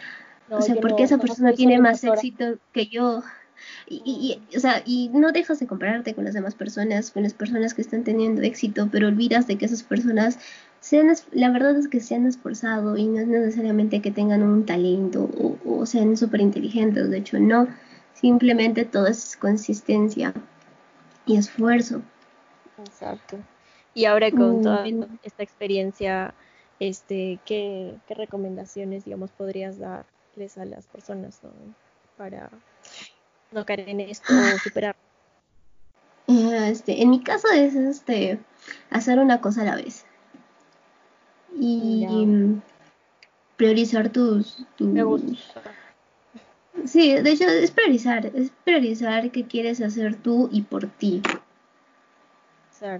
o 0.50 0.62
sea, 0.62 0.76
¿por 0.76 0.94
qué 0.94 1.02
esa 1.02 1.18
persona 1.18 1.52
tiene 1.52 1.80
más 1.80 2.04
éxito 2.04 2.58
que 2.72 2.86
yo? 2.86 3.24
Y, 3.88 4.40
y, 4.50 4.56
o 4.56 4.60
sea, 4.60 4.82
y 4.84 5.08
no 5.12 5.32
dejas 5.32 5.58
de 5.58 5.66
compararte 5.66 6.14
con 6.14 6.24
las 6.24 6.34
demás 6.34 6.54
personas, 6.54 7.10
con 7.10 7.24
las 7.24 7.34
personas 7.34 7.74
que 7.74 7.82
están 7.82 8.04
teniendo 8.04 8.42
éxito, 8.42 8.88
pero 8.92 9.08
olvidas 9.08 9.48
de 9.48 9.58
que 9.58 9.64
esas 9.64 9.82
personas 9.82 10.38
sean, 10.82 11.14
la 11.30 11.48
verdad 11.50 11.76
es 11.76 11.86
que 11.86 12.00
se 12.00 12.16
han 12.16 12.26
esforzado 12.26 12.96
y 12.96 13.06
no 13.06 13.20
es 13.20 13.28
necesariamente 13.28 14.02
que 14.02 14.10
tengan 14.10 14.42
un 14.42 14.66
talento 14.66 15.30
o, 15.38 15.56
o 15.64 15.86
sean 15.86 16.16
súper 16.16 16.40
inteligentes, 16.40 17.08
de 17.08 17.18
hecho 17.18 17.38
no, 17.38 17.68
simplemente 18.14 18.84
todo 18.84 19.06
es 19.06 19.36
consistencia 19.36 20.34
y 21.24 21.36
esfuerzo. 21.36 22.02
Exacto. 22.78 23.38
Y 23.94 24.06
ahora 24.06 24.32
con 24.32 24.58
mm, 24.58 24.62
toda 24.62 24.84
esta 25.22 25.44
experiencia, 25.44 26.34
este, 26.80 27.38
¿qué, 27.46 27.94
¿qué, 28.08 28.14
recomendaciones, 28.14 29.04
digamos, 29.04 29.30
podrías 29.30 29.78
darles 29.78 30.58
a 30.58 30.64
las 30.64 30.88
personas 30.88 31.40
para 32.16 32.50
no 33.52 33.64
caer 33.64 33.88
en 33.88 34.00
esto 34.00 34.32
o 34.32 34.58
superar? 34.58 34.96
Eh, 36.26 36.70
este, 36.70 37.02
en 37.02 37.10
mi 37.10 37.22
caso 37.22 37.46
es 37.54 37.76
este, 37.76 38.40
hacer 38.90 39.20
una 39.20 39.40
cosa 39.40 39.62
a 39.62 39.66
la 39.66 39.76
vez 39.76 40.06
y 41.58 42.06
priorizar 43.56 44.08
tus, 44.10 44.66
Sí, 46.84 47.12
de 47.12 47.30
hecho 47.30 47.44
es 47.44 47.70
priorizar, 47.70 48.26
es 48.26 48.50
priorizar 48.64 49.30
qué 49.30 49.44
quieres 49.46 49.80
hacer 49.80 50.16
tú 50.16 50.48
y 50.50 50.62
por 50.62 50.86
ti. 50.86 51.22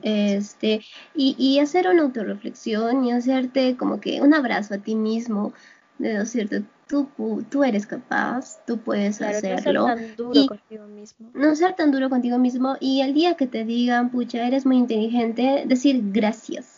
Este, 0.03 0.83
y, 1.15 1.35
y 1.37 1.59
hacer 1.59 1.89
una 1.89 2.03
autorreflexión 2.03 3.05
y 3.05 3.11
hacerte 3.11 3.77
como 3.77 4.01
que 4.01 4.21
un 4.21 4.33
abrazo 4.33 4.75
a 4.75 4.79
ti 4.79 4.95
mismo, 4.95 5.53
de 5.99 6.19
decirte, 6.19 6.63
tú, 6.87 7.09
tú 7.51 7.65
eres 7.65 7.89
capaz, 7.89 8.65
tú 8.65 8.79
puedes 8.79 9.21
hacerlo. 9.21 9.89
No 9.89 9.97
ser 9.97 10.07
tan 10.07 10.17
duro 10.17 10.47
contigo 10.47 10.87
mismo. 10.87 11.31
No 11.35 11.57
ser 11.57 11.75
tan 11.75 11.91
duro 11.91 12.11
contigo 12.11 12.39
mismo 12.39 12.77
y 12.79 13.01
el 13.01 13.15
día 13.15 13.35
que 13.35 13.49
te 13.49 13.65
digan, 13.65 14.11
pucha, 14.11 14.47
eres 14.47 14.65
muy 14.65 14.77
inteligente, 14.77 15.65
decir 15.67 16.01
gracias 16.13 16.72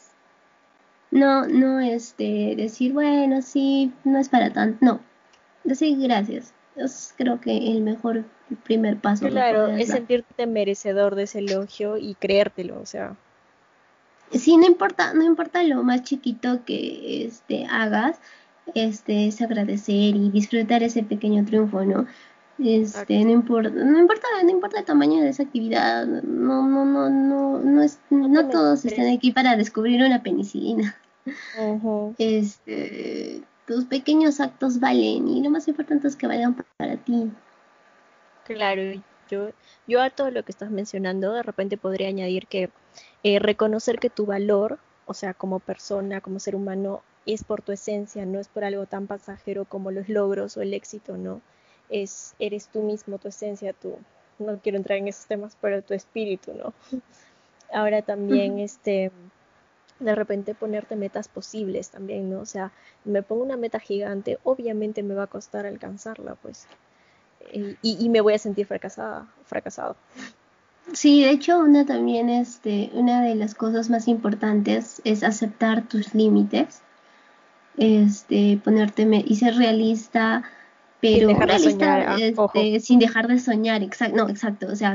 no, 1.15 1.47
no 1.47 1.79
este, 1.79 2.55
decir, 2.57 2.93
bueno, 2.93 3.41
sí, 3.41 3.93
no 4.03 4.19
es 4.19 4.29
para 4.29 4.53
tanto, 4.53 4.79
no, 4.85 5.01
decir 5.63 5.97
gracias. 6.01 6.53
Es 6.75 7.15
creo 7.17 7.41
que 7.41 7.57
el 7.57 7.83
mejor 7.83 8.25
primer 8.65 8.99
paso. 8.99 9.29
Claro, 9.29 9.69
es 9.69 9.91
sentirte 9.91 10.49
merecedor 10.49 11.15
de 11.15 11.23
ese 11.23 11.39
elogio 11.39 11.99
y 11.99 12.17
creértelo, 12.17 12.81
o 12.81 12.85
sea. 12.85 13.15
Sí, 14.33 14.57
no 14.57 14.67
importa, 14.67 15.15
no 15.15 15.23
importa 15.23 15.63
lo 15.63 15.85
más 15.85 16.03
chiquito 16.03 16.65
que 16.65 17.25
este, 17.25 17.65
hagas, 17.71 18.19
este, 18.75 19.29
es 19.29 19.41
agradecer 19.41 20.17
y 20.17 20.31
disfrutar 20.31 20.83
ese 20.83 21.05
pequeño 21.05 21.45
triunfo, 21.45 21.85
¿no? 21.85 22.07
Este, 22.59 23.25
no 23.25 23.31
importa, 23.31 23.71
no 23.71 24.01
importa, 24.01 24.27
no 24.43 24.51
importa 24.51 24.81
el 24.81 24.85
tamaño 24.85 25.23
de 25.23 25.29
esa 25.29 25.45
actividad, 25.45 26.07
no, 26.07 26.67
no, 26.67 26.85
no, 26.85 27.09
no, 27.09 27.61
no 27.61 27.83
es, 27.83 28.01
no 28.11 28.49
todos 28.49 28.85
están 28.85 29.07
aquí 29.07 29.31
para 29.31 29.57
descubrir 29.57 30.03
una 30.03 30.25
penicilina. 30.25 30.97
Este, 32.19 33.43
tus 33.67 33.85
pequeños 33.87 34.41
actos 34.41 34.81
valen 34.81 35.29
y 35.29 35.43
lo 35.43 35.51
más 35.51 35.69
importante 35.69 36.09
es 36.09 36.17
que 36.17 36.27
valgan 36.27 36.57
para 36.77 36.97
ti. 36.97 37.31
Claro, 38.45 38.83
yo, 39.31 39.51
yo 39.87 40.03
a 40.03 40.11
todo 40.11 40.31
lo 40.31 40.45
que 40.45 40.53
estás 40.53 40.71
mencionando, 40.71 41.33
de 41.33 41.43
repente 41.43 41.77
podría 41.77 42.09
añadir 42.09 42.47
que 42.47 42.71
eh, 43.23 43.39
reconocer 43.39 43.99
que 43.99 44.11
tu 44.11 44.27
valor, 44.27 44.79
o 45.07 45.15
sea, 45.15 45.35
como 45.35 45.61
persona, 45.61 46.21
como 46.21 46.39
ser 46.39 46.55
humano, 46.57 47.03
es 47.27 47.43
por 47.43 47.63
tu 47.63 47.73
esencia, 47.73 48.27
no 48.27 48.39
es 48.39 48.49
por 48.49 48.65
algo 48.65 48.87
tan 48.87 49.07
pasajero 49.07 49.65
como 49.65 49.91
los 49.91 50.09
logros 50.09 50.57
o 50.57 50.63
el 50.63 50.75
éxito, 50.75 51.17
¿no? 51.17 51.41
Es, 51.89 52.35
eres 52.39 52.69
tú 52.69 52.83
mismo, 52.83 53.19
tu 53.19 53.29
esencia, 53.29 53.73
tu, 53.73 53.97
no 54.39 54.59
quiero 54.59 54.77
entrar 54.77 54.99
en 54.99 55.09
esos 55.09 55.27
temas, 55.27 55.57
pero 55.61 55.83
tu 55.83 55.95
espíritu, 55.95 56.53
¿no? 56.53 56.75
Ahora 57.73 58.03
también, 58.03 58.59
este, 58.59 59.11
de 60.01 60.15
repente 60.15 60.55
ponerte 60.55 60.97
metas 60.97 61.29
posibles 61.29 61.91
también, 61.91 62.31
¿no? 62.31 62.41
O 62.41 62.47
sea, 62.47 62.73
me 63.05 63.23
pongo 63.23 63.45
una 63.45 63.57
meta 63.57 63.79
gigante, 63.79 64.39
obviamente 64.45 65.03
me 65.03 65.15
va 65.15 65.25
a 65.25 65.29
costar 65.29 65.67
alcanzarla, 65.67 66.35
pues, 66.37 66.67
y, 67.53 67.77
y 67.83 68.09
me 68.09 68.21
voy 68.21 68.35
a 68.35 68.39
sentir 68.39 68.67
fracasada, 68.67 69.27
fracasado. 69.45 69.97
Sí, 70.93 71.23
de 71.23 71.31
hecho, 71.31 71.59
una 71.61 71.87
también, 71.87 72.29
este, 72.29 72.91
una 72.93 73.23
de 73.23 73.35
las 73.35 73.55
cosas 73.55 73.89
más 73.89 74.07
importantes 74.07 75.01
es 75.05 75.23
aceptar 75.23 75.89
tus 75.89 76.15
límites, 76.15 76.83
este, 77.79 78.61
ponerte 78.63 79.09
y 79.27 79.37
ser 79.37 79.57
realista, 79.57 80.45
pero 81.01 81.29
sin 81.29 81.39
dejar 81.39 81.49
de 81.49 81.59
soñar, 81.59 82.07
ah, 82.09 82.17
este, 82.19 82.81
sin 82.81 82.99
dejar 82.99 83.29
de 83.29 83.39
soñar, 83.39 83.83
exacto, 83.83 84.17
no, 84.17 84.29
exacto, 84.29 84.67
o 84.69 84.77
sea, 84.77 84.95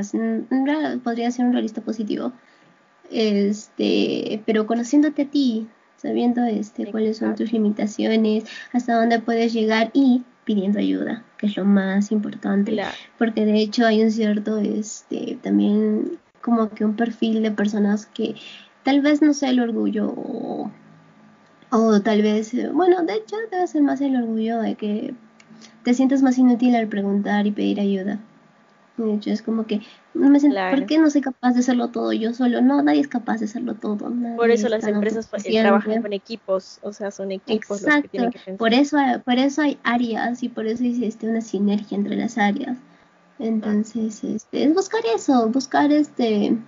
podría 1.02 1.30
ser 1.30 1.46
un 1.46 1.52
realista 1.52 1.80
positivo, 1.80 2.32
este, 3.10 4.42
pero 4.46 4.66
conociéndote 4.66 5.22
a 5.22 5.30
ti, 5.30 5.68
sabiendo 5.96 6.44
este, 6.44 6.90
cuáles 6.90 7.18
son 7.18 7.34
tus 7.34 7.52
limitaciones, 7.52 8.44
hasta 8.72 8.94
dónde 8.94 9.20
puedes 9.20 9.52
llegar 9.52 9.90
y 9.92 10.22
pidiendo 10.44 10.78
ayuda, 10.78 11.24
que 11.38 11.46
es 11.46 11.56
lo 11.56 11.64
más 11.64 12.10
importante, 12.10 12.80
porque 13.18 13.44
de 13.44 13.60
hecho 13.60 13.86
hay 13.86 14.02
un 14.02 14.10
cierto, 14.10 14.58
este, 14.58 15.38
también 15.42 16.18
como 16.40 16.70
que 16.70 16.84
un 16.84 16.96
perfil 16.96 17.42
de 17.42 17.50
personas 17.50 18.06
que 18.06 18.34
tal 18.82 19.00
vez 19.02 19.20
no 19.20 19.34
sea 19.34 19.50
el 19.50 19.60
orgullo 19.60 20.08
o, 20.08 20.70
o 21.70 22.00
tal 22.00 22.22
vez, 22.22 22.52
bueno, 22.72 23.02
de 23.02 23.14
hecho 23.14 23.36
debe 23.50 23.66
ser 23.66 23.82
más 23.82 24.00
el 24.00 24.16
orgullo 24.16 24.60
de 24.60 24.74
que 24.74 25.14
te 25.84 25.94
sientes 25.94 26.22
más 26.22 26.38
inútil 26.38 26.74
al 26.74 26.88
preguntar 26.88 27.46
y 27.46 27.52
pedir 27.52 27.80
ayuda. 27.80 28.18
Es 29.26 29.42
como 29.42 29.66
que 29.66 29.80
no 30.14 30.28
me 30.28 30.40
siento, 30.40 30.58
¿por 30.70 30.86
qué 30.86 30.98
no 30.98 31.10
soy 31.10 31.20
capaz 31.20 31.52
de 31.52 31.60
hacerlo 31.60 31.88
todo 31.88 32.12
yo 32.12 32.34
solo? 32.34 32.60
No, 32.60 32.82
nadie 32.82 33.00
es 33.00 33.08
capaz 33.08 33.38
de 33.38 33.46
hacerlo 33.46 33.74
todo. 33.74 34.12
Por 34.36 34.50
eso 34.50 34.68
las 34.68 34.84
empresas 34.84 35.26
pues, 35.28 35.44
trabajan 35.44 36.02
con 36.02 36.12
equipos, 36.12 36.78
o 36.82 36.92
sea, 36.92 37.10
son 37.10 37.32
equipos 37.32 37.82
Exacto. 37.82 37.94
los 37.94 38.02
que 38.02 38.08
tienen 38.08 38.30
que 38.30 38.38
pensar. 38.38 38.58
Por 38.58 38.74
eso, 38.74 38.98
por 39.24 39.38
eso 39.38 39.62
hay 39.62 39.78
áreas 39.82 40.42
y 40.42 40.48
por 40.48 40.66
eso 40.66 40.84
existe 40.84 41.28
una 41.28 41.40
sinergia 41.40 41.96
entre 41.96 42.16
las 42.16 42.36
áreas. 42.38 42.76
Entonces, 43.38 44.22
este, 44.22 44.64
es 44.64 44.74
buscar 44.74 45.00
eso, 45.14 45.48
buscar 45.48 45.90
este 45.92 46.58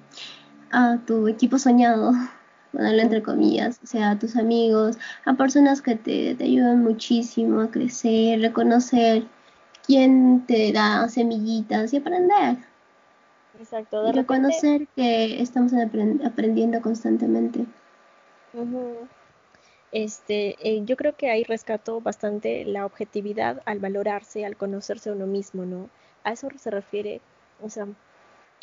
a 0.71 0.99
tu 1.07 1.29
equipo 1.29 1.59
soñado, 1.59 2.13
ponerlo 2.73 3.03
entre 3.03 3.23
comillas, 3.23 3.79
o 3.85 3.87
sea, 3.87 4.13
a 4.13 4.19
tus 4.19 4.37
amigos, 4.37 4.97
a 5.27 5.35
personas 5.35 5.83
que 5.83 5.97
te, 5.97 6.35
te 6.35 6.45
ayudan 6.45 6.83
muchísimo 6.83 7.61
a 7.61 7.71
crecer, 7.71 8.41
reconocer 8.41 9.25
quién 9.93 10.47
te 10.47 10.73
da 10.73 11.07
semillitas 11.11 11.93
y 11.93 11.99
aprender. 11.99 12.57
Exacto. 13.61 14.09
y 14.09 14.13
reconocer 14.13 14.89
que 14.97 15.43
estamos 15.43 15.73
aprendiendo 16.25 16.81
constantemente. 16.81 17.67
Este, 19.93 20.57
eh, 20.67 20.83
yo 20.87 20.97
creo 20.97 21.15
que 21.15 21.31
ahí 21.31 21.45
rescato 21.45 22.01
bastante 22.01 22.65
la 22.65 22.87
objetividad 22.87 23.61
al 23.67 23.81
valorarse, 23.81 24.47
al 24.47 24.57
conocerse 24.57 25.11
a 25.11 25.13
uno 25.13 25.27
mismo, 25.27 25.67
¿no? 25.67 25.91
A 26.25 26.33
eso 26.33 26.49
se 26.57 26.71
refiere, 26.71 27.21
o 27.63 27.69
sea, 27.69 27.87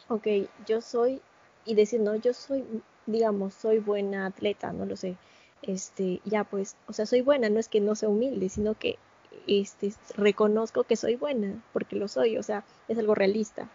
ok, 0.07 0.27
yo 0.65 0.81
soy, 0.81 1.21
y 1.63 1.75
decir, 1.75 2.01
no, 2.01 2.15
yo 2.15 2.33
soy, 2.33 2.65
digamos, 3.05 3.53
soy 3.53 3.77
buena 3.77 4.25
atleta, 4.25 4.73
no 4.73 4.85
lo 4.85 4.95
sé, 4.95 5.15
este, 5.61 6.21
ya 6.25 6.43
pues, 6.43 6.75
o 6.87 6.93
sea, 6.93 7.05
soy 7.05 7.21
buena, 7.21 7.49
no 7.49 7.59
es 7.59 7.67
que 7.67 7.81
no 7.81 7.93
sea 7.93 8.09
humilde, 8.09 8.49
sino 8.49 8.73
que 8.73 8.97
este, 9.47 9.93
reconozco 10.15 10.83
que 10.83 10.95
soy 10.95 11.15
buena, 11.15 11.61
porque 11.73 11.95
lo 11.95 12.07
soy, 12.07 12.37
o 12.37 12.43
sea, 12.43 12.63
es 12.87 12.97
algo 12.97 13.15
realista. 13.15 13.67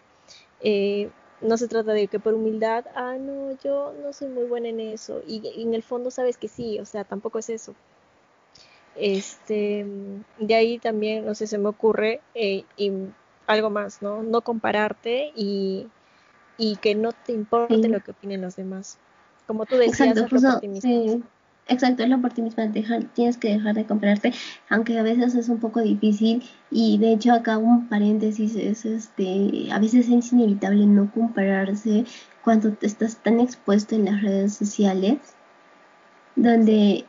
Eh, 0.61 1.09
no 1.41 1.57
se 1.57 1.67
trata 1.67 1.93
de 1.93 2.07
que 2.07 2.19
por 2.19 2.33
humildad, 2.33 2.85
ah, 2.95 3.17
no, 3.19 3.57
yo 3.63 3.93
no 4.01 4.13
soy 4.13 4.29
muy 4.29 4.45
buena 4.45 4.69
en 4.69 4.79
eso, 4.79 5.21
y, 5.27 5.41
en 5.61 5.73
el 5.73 5.83
fondo 5.83 6.11
sabes 6.11 6.37
que 6.37 6.47
sí, 6.47 6.79
o 6.79 6.85
sea, 6.85 7.03
tampoco 7.03 7.39
es 7.39 7.49
eso. 7.49 7.75
Este, 8.95 9.85
de 10.39 10.55
ahí 10.55 10.79
también, 10.79 11.25
no 11.25 11.35
sé, 11.35 11.47
se 11.47 11.57
me 11.57 11.67
ocurre 11.67 12.21
eh, 12.33 12.63
y 12.77 12.91
algo 13.45 13.69
más, 13.69 14.01
¿no? 14.01 14.23
No 14.23 14.41
compararte 14.41 15.33
y, 15.35 15.87
y 16.57 16.77
que 16.77 16.95
no 16.95 17.11
te 17.11 17.33
importe 17.33 17.89
lo 17.89 17.99
que 17.99 18.11
opinen 18.11 18.41
los 18.41 18.55
demás. 18.55 18.97
Como 19.47 19.65
tú 19.65 19.75
decías, 19.75 20.17
Exacto, 20.17 20.27
Exacto, 21.67 22.03
es 22.03 22.09
lo 22.09 22.21
por 22.21 22.31
ti 22.31 22.43
misma, 22.43 22.71
tienes 23.15 23.37
que 23.37 23.49
dejar 23.49 23.73
de 23.73 23.85
comprarte, 23.85 24.33
aunque 24.69 24.99
a 24.99 25.03
veces 25.03 25.33
es 25.33 25.49
un 25.49 25.59
poco 25.59 25.81
difícil 25.81 26.43
y 26.69 26.99
de 26.99 27.13
hecho 27.13 27.33
acá 27.33 27.57
un 27.57 27.87
paréntesis 27.87 28.55
es 28.55 28.85
este, 28.85 29.71
a 29.71 29.79
veces 29.79 30.07
es 30.09 30.31
inevitable 30.31 30.85
no 30.85 31.11
compararse 31.11 32.05
cuando 32.43 32.71
te 32.73 32.85
estás 32.85 33.17
tan 33.17 33.39
expuesto 33.39 33.95
en 33.95 34.05
las 34.05 34.21
redes 34.21 34.53
sociales, 34.53 35.17
donde 36.35 37.05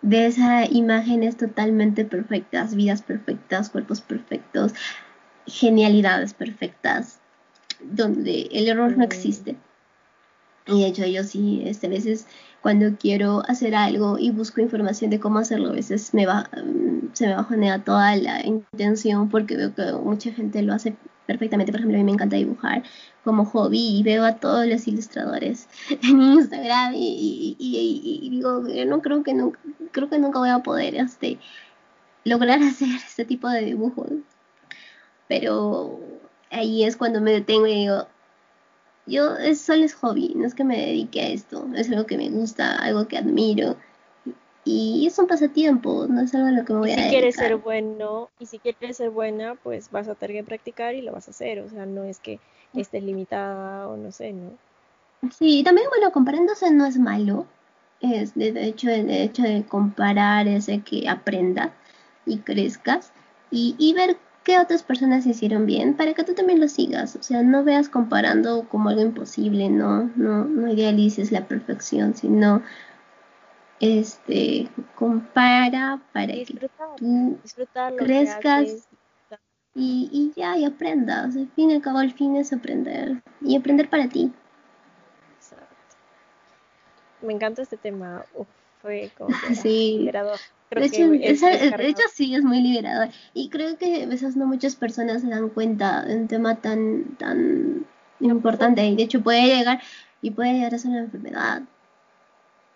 ves 0.00 0.38
a 0.38 0.64
imágenes 0.64 1.36
totalmente 1.36 2.06
perfectas, 2.06 2.74
vidas 2.74 3.02
perfectas, 3.02 3.68
cuerpos 3.68 4.00
perfectos, 4.00 4.72
genialidades 5.46 6.32
perfectas, 6.32 7.18
donde 7.80 8.48
el 8.52 8.68
error 8.68 8.96
no 8.96 9.04
existe. 9.04 9.56
Y 10.68 10.82
de 10.82 10.88
hecho 10.88 11.06
yo 11.06 11.24
sí, 11.24 11.62
este, 11.64 11.86
a 11.86 11.90
veces 11.90 12.26
cuando 12.60 12.96
quiero 12.98 13.42
hacer 13.48 13.74
algo 13.74 14.18
y 14.18 14.30
busco 14.30 14.60
información 14.60 15.10
de 15.10 15.18
cómo 15.18 15.38
hacerlo, 15.38 15.70
a 15.70 15.72
veces 15.72 16.12
me 16.12 16.26
va, 16.26 16.48
mm, 16.52 17.14
se 17.14 17.26
me 17.26 17.34
bajonea 17.34 17.84
toda 17.84 18.16
la 18.16 18.44
intención 18.44 19.28
porque 19.30 19.56
veo 19.56 19.74
que 19.74 19.92
mucha 19.92 20.32
gente 20.32 20.62
lo 20.62 20.74
hace 20.74 20.94
perfectamente. 21.26 21.72
Por 21.72 21.80
ejemplo, 21.80 21.96
a 21.96 22.00
mí 22.00 22.04
me 22.04 22.12
encanta 22.12 22.36
dibujar 22.36 22.82
como 23.24 23.44
hobby 23.46 23.98
y 23.98 24.02
veo 24.02 24.24
a 24.24 24.36
todos 24.36 24.66
los 24.66 24.86
ilustradores 24.88 25.68
en 26.02 26.20
Instagram 26.20 26.92
y, 26.94 28.28
digo, 28.30 28.62
no 28.86 29.00
creo 29.02 29.22
que 29.22 29.34
nunca, 29.34 29.58
creo 29.92 30.10
que 30.10 30.18
nunca 30.18 30.38
voy 30.38 30.50
a 30.50 30.60
poder 30.60 30.96
este, 30.96 31.38
lograr 32.24 32.62
hacer 32.62 32.88
este 32.88 33.24
tipo 33.24 33.48
de 33.48 33.64
dibujos. 33.64 34.10
Pero 35.28 36.00
ahí 36.50 36.84
es 36.84 36.96
cuando 36.96 37.20
me 37.20 37.32
detengo 37.32 37.66
y 37.66 37.74
digo, 37.74 38.06
yo 39.08 39.36
es, 39.36 39.60
solo 39.60 39.84
es 39.84 39.94
hobby, 39.94 40.34
no 40.36 40.46
es 40.46 40.54
que 40.54 40.64
me 40.64 40.76
dedique 40.76 41.20
a 41.20 41.28
esto, 41.28 41.66
es 41.74 41.90
algo 41.90 42.06
que 42.06 42.16
me 42.16 42.30
gusta, 42.30 42.76
algo 42.76 43.08
que 43.08 43.18
admiro 43.18 43.76
y 44.64 45.06
es 45.06 45.18
un 45.18 45.26
pasatiempo, 45.26 46.06
no 46.08 46.20
es 46.20 46.34
algo 46.34 46.48
a 46.48 46.50
lo 46.50 46.64
que 46.64 46.74
me 46.74 46.78
voy 46.80 46.90
a 46.90 46.94
a 46.94 47.04
Si 47.04 47.08
quieres 47.08 47.36
ser 47.36 47.56
bueno 47.56 48.28
y 48.38 48.46
si 48.46 48.58
quieres 48.58 48.98
ser 48.98 49.10
buena, 49.10 49.54
pues 49.54 49.90
vas 49.90 50.08
a 50.08 50.14
tener 50.14 50.36
que 50.36 50.44
practicar 50.44 50.94
y 50.94 51.02
lo 51.02 51.12
vas 51.12 51.26
a 51.26 51.30
hacer, 51.30 51.60
o 51.60 51.70
sea, 51.70 51.86
no 51.86 52.04
es 52.04 52.18
que 52.20 52.38
estés 52.74 53.02
limitada 53.02 53.88
o 53.88 53.96
no 53.96 54.12
sé, 54.12 54.32
¿no? 54.32 54.50
Sí, 55.30 55.62
también 55.64 55.88
bueno, 55.88 56.12
comparándose 56.12 56.70
no 56.70 56.84
es 56.84 56.98
malo, 56.98 57.46
es 58.00 58.34
de 58.34 58.64
hecho 58.64 58.90
el 58.90 59.10
hecho 59.10 59.42
de 59.42 59.64
comparar 59.64 60.46
es 60.46 60.66
de 60.66 60.80
que 60.82 61.08
aprendas 61.08 61.70
y 62.26 62.38
crezcas 62.38 63.12
y, 63.50 63.74
y 63.78 63.94
ver 63.94 64.18
que 64.44 64.58
otras 64.58 64.82
personas 64.82 65.26
hicieron 65.26 65.66
bien 65.66 65.94
para 65.94 66.14
que 66.14 66.24
tú 66.24 66.34
también 66.34 66.60
lo 66.60 66.68
sigas. 66.68 67.16
O 67.16 67.22
sea, 67.22 67.42
no 67.42 67.64
veas 67.64 67.88
comparando 67.88 68.68
como 68.68 68.88
algo 68.88 69.02
imposible, 69.02 69.68
no, 69.68 70.10
no, 70.16 70.44
no 70.44 70.72
idealices 70.72 71.32
la 71.32 71.46
perfección, 71.46 72.14
sino 72.14 72.62
este 73.80 74.68
compara 74.94 76.00
para 76.12 76.32
que 76.32 76.70
tú 76.96 77.38
crezcas 77.96 78.88
y, 79.74 80.08
y, 80.10 80.32
ya 80.34 80.56
y 80.56 80.64
aprendas. 80.64 81.36
Al 81.36 81.48
fin 81.50 81.70
y 81.70 81.74
al 81.74 81.82
cabo, 81.82 82.00
el 82.00 82.12
fin 82.12 82.36
es 82.36 82.52
aprender 82.52 83.22
y 83.40 83.56
aprender 83.56 83.88
para 83.88 84.08
ti. 84.08 84.32
Exacto. 85.36 85.96
Me 87.22 87.32
encanta 87.32 87.62
este 87.62 87.76
tema. 87.76 88.24
fue 88.82 89.10
como 89.16 89.28
sí 89.62 90.10
de, 90.70 91.88
hecho, 91.88 92.02
sí 92.12 92.34
es 92.34 92.44
muy 92.44 92.60
liberador. 92.60 93.08
Y 93.34 93.48
creo 93.48 93.76
que 93.76 94.02
a 94.02 94.06
veces 94.06 94.36
no 94.36 94.46
muchas 94.46 94.76
personas 94.76 95.22
se 95.22 95.28
dan 95.28 95.48
cuenta 95.48 96.04
de 96.04 96.16
un 96.16 96.28
tema 96.28 96.56
tan, 96.56 97.16
tan 97.18 97.86
importante. 98.20 98.84
Y 98.86 98.96
de 98.96 99.02
hecho 99.02 99.22
puede 99.22 99.46
llegar 99.46 99.80
y 100.20 100.30
puede 100.30 100.54
llegar 100.54 100.74
a 100.74 100.78
ser 100.78 100.90
una 100.90 101.00
enfermedad. 101.00 101.62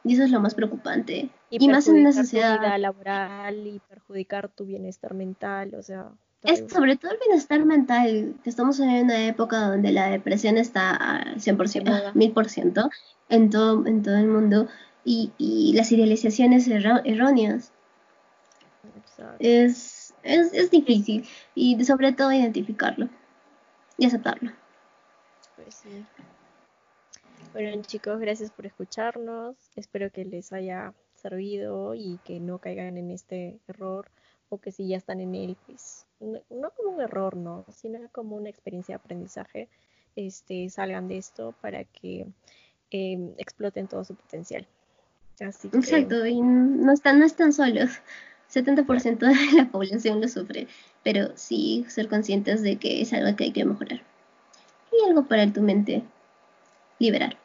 Y 0.04 0.14
eso 0.14 0.24
es 0.24 0.30
lo 0.30 0.40
más 0.40 0.54
preocupante. 0.54 1.28
Y, 1.50 1.68
más 1.68 1.86
en 1.86 1.96
una 1.96 2.12
sociedad. 2.12 2.56
Tu 2.56 2.62
vida 2.62 2.78
laboral 2.78 3.66
y 3.66 3.80
perjudicar 3.88 4.48
tu 4.48 4.64
bienestar 4.64 5.14
mental, 5.14 5.74
o 5.74 5.82
sea. 5.82 6.10
Es 6.42 6.64
sobre 6.72 6.96
todo 6.96 7.12
el 7.12 7.18
bienestar 7.18 7.64
mental, 7.64 8.34
que 8.42 8.50
estamos 8.50 8.80
en 8.80 8.88
una 9.04 9.26
época 9.26 9.60
donde 9.60 9.92
la 9.92 10.08
depresión 10.08 10.56
está 10.56 10.90
al 10.96 11.36
100%, 11.36 12.14
1000% 12.14 12.90
en 13.28 13.50
todo, 13.50 13.86
en 13.86 14.02
todo 14.02 14.16
el 14.16 14.26
mundo 14.26 14.66
y, 15.04 15.32
y 15.38 15.72
las 15.74 15.92
idealizaciones 15.92 16.68
erróneas 16.68 17.71
es, 19.38 20.14
es, 20.22 20.52
es, 20.52 20.70
difícil 20.70 21.26
y 21.54 21.82
sobre 21.84 22.12
todo 22.12 22.32
identificarlo 22.32 23.08
y 23.98 24.06
aceptarlo. 24.06 24.52
Pues 25.56 25.74
sí. 25.74 26.04
Bueno 27.52 27.82
chicos, 27.82 28.18
gracias 28.20 28.50
por 28.50 28.66
escucharnos. 28.66 29.56
Espero 29.76 30.10
que 30.10 30.24
les 30.24 30.52
haya 30.52 30.94
servido 31.14 31.94
y 31.94 32.18
que 32.24 32.40
no 32.40 32.58
caigan 32.58 32.96
en 32.96 33.10
este 33.10 33.58
error 33.68 34.10
o 34.48 34.58
que 34.58 34.72
si 34.72 34.86
ya 34.86 34.98
están 34.98 35.20
en 35.20 35.34
él, 35.34 35.56
pues 35.66 36.06
no, 36.20 36.70
como 36.76 36.90
un 36.90 37.00
error, 37.00 37.36
no, 37.36 37.64
sino 37.72 37.98
como 38.12 38.36
una 38.36 38.50
experiencia 38.50 38.94
de 38.94 39.00
aprendizaje, 39.00 39.68
este, 40.14 40.68
salgan 40.68 41.08
de 41.08 41.18
esto 41.18 41.54
para 41.60 41.84
que 41.84 42.26
em, 42.90 43.32
exploten 43.38 43.88
todo 43.88 44.04
su 44.04 44.14
potencial. 44.14 44.66
Exacto, 45.40 46.26
y 46.26 46.40
no 46.40 46.92
están, 46.92 47.18
no 47.18 47.24
están 47.24 47.52
solos. 47.52 47.90
70% 48.52 49.18
de 49.18 49.56
la 49.56 49.70
población 49.70 50.20
lo 50.20 50.28
sufre, 50.28 50.68
pero 51.02 51.30
sí 51.36 51.84
ser 51.88 52.08
conscientes 52.08 52.62
de 52.62 52.76
que 52.76 53.00
es 53.00 53.12
algo 53.12 53.34
que 53.36 53.44
hay 53.44 53.52
que 53.52 53.64
mejorar. 53.64 54.02
Y 54.92 55.08
algo 55.08 55.26
para 55.26 55.50
tu 55.52 55.62
mente 55.62 56.02
liberar. 56.98 57.41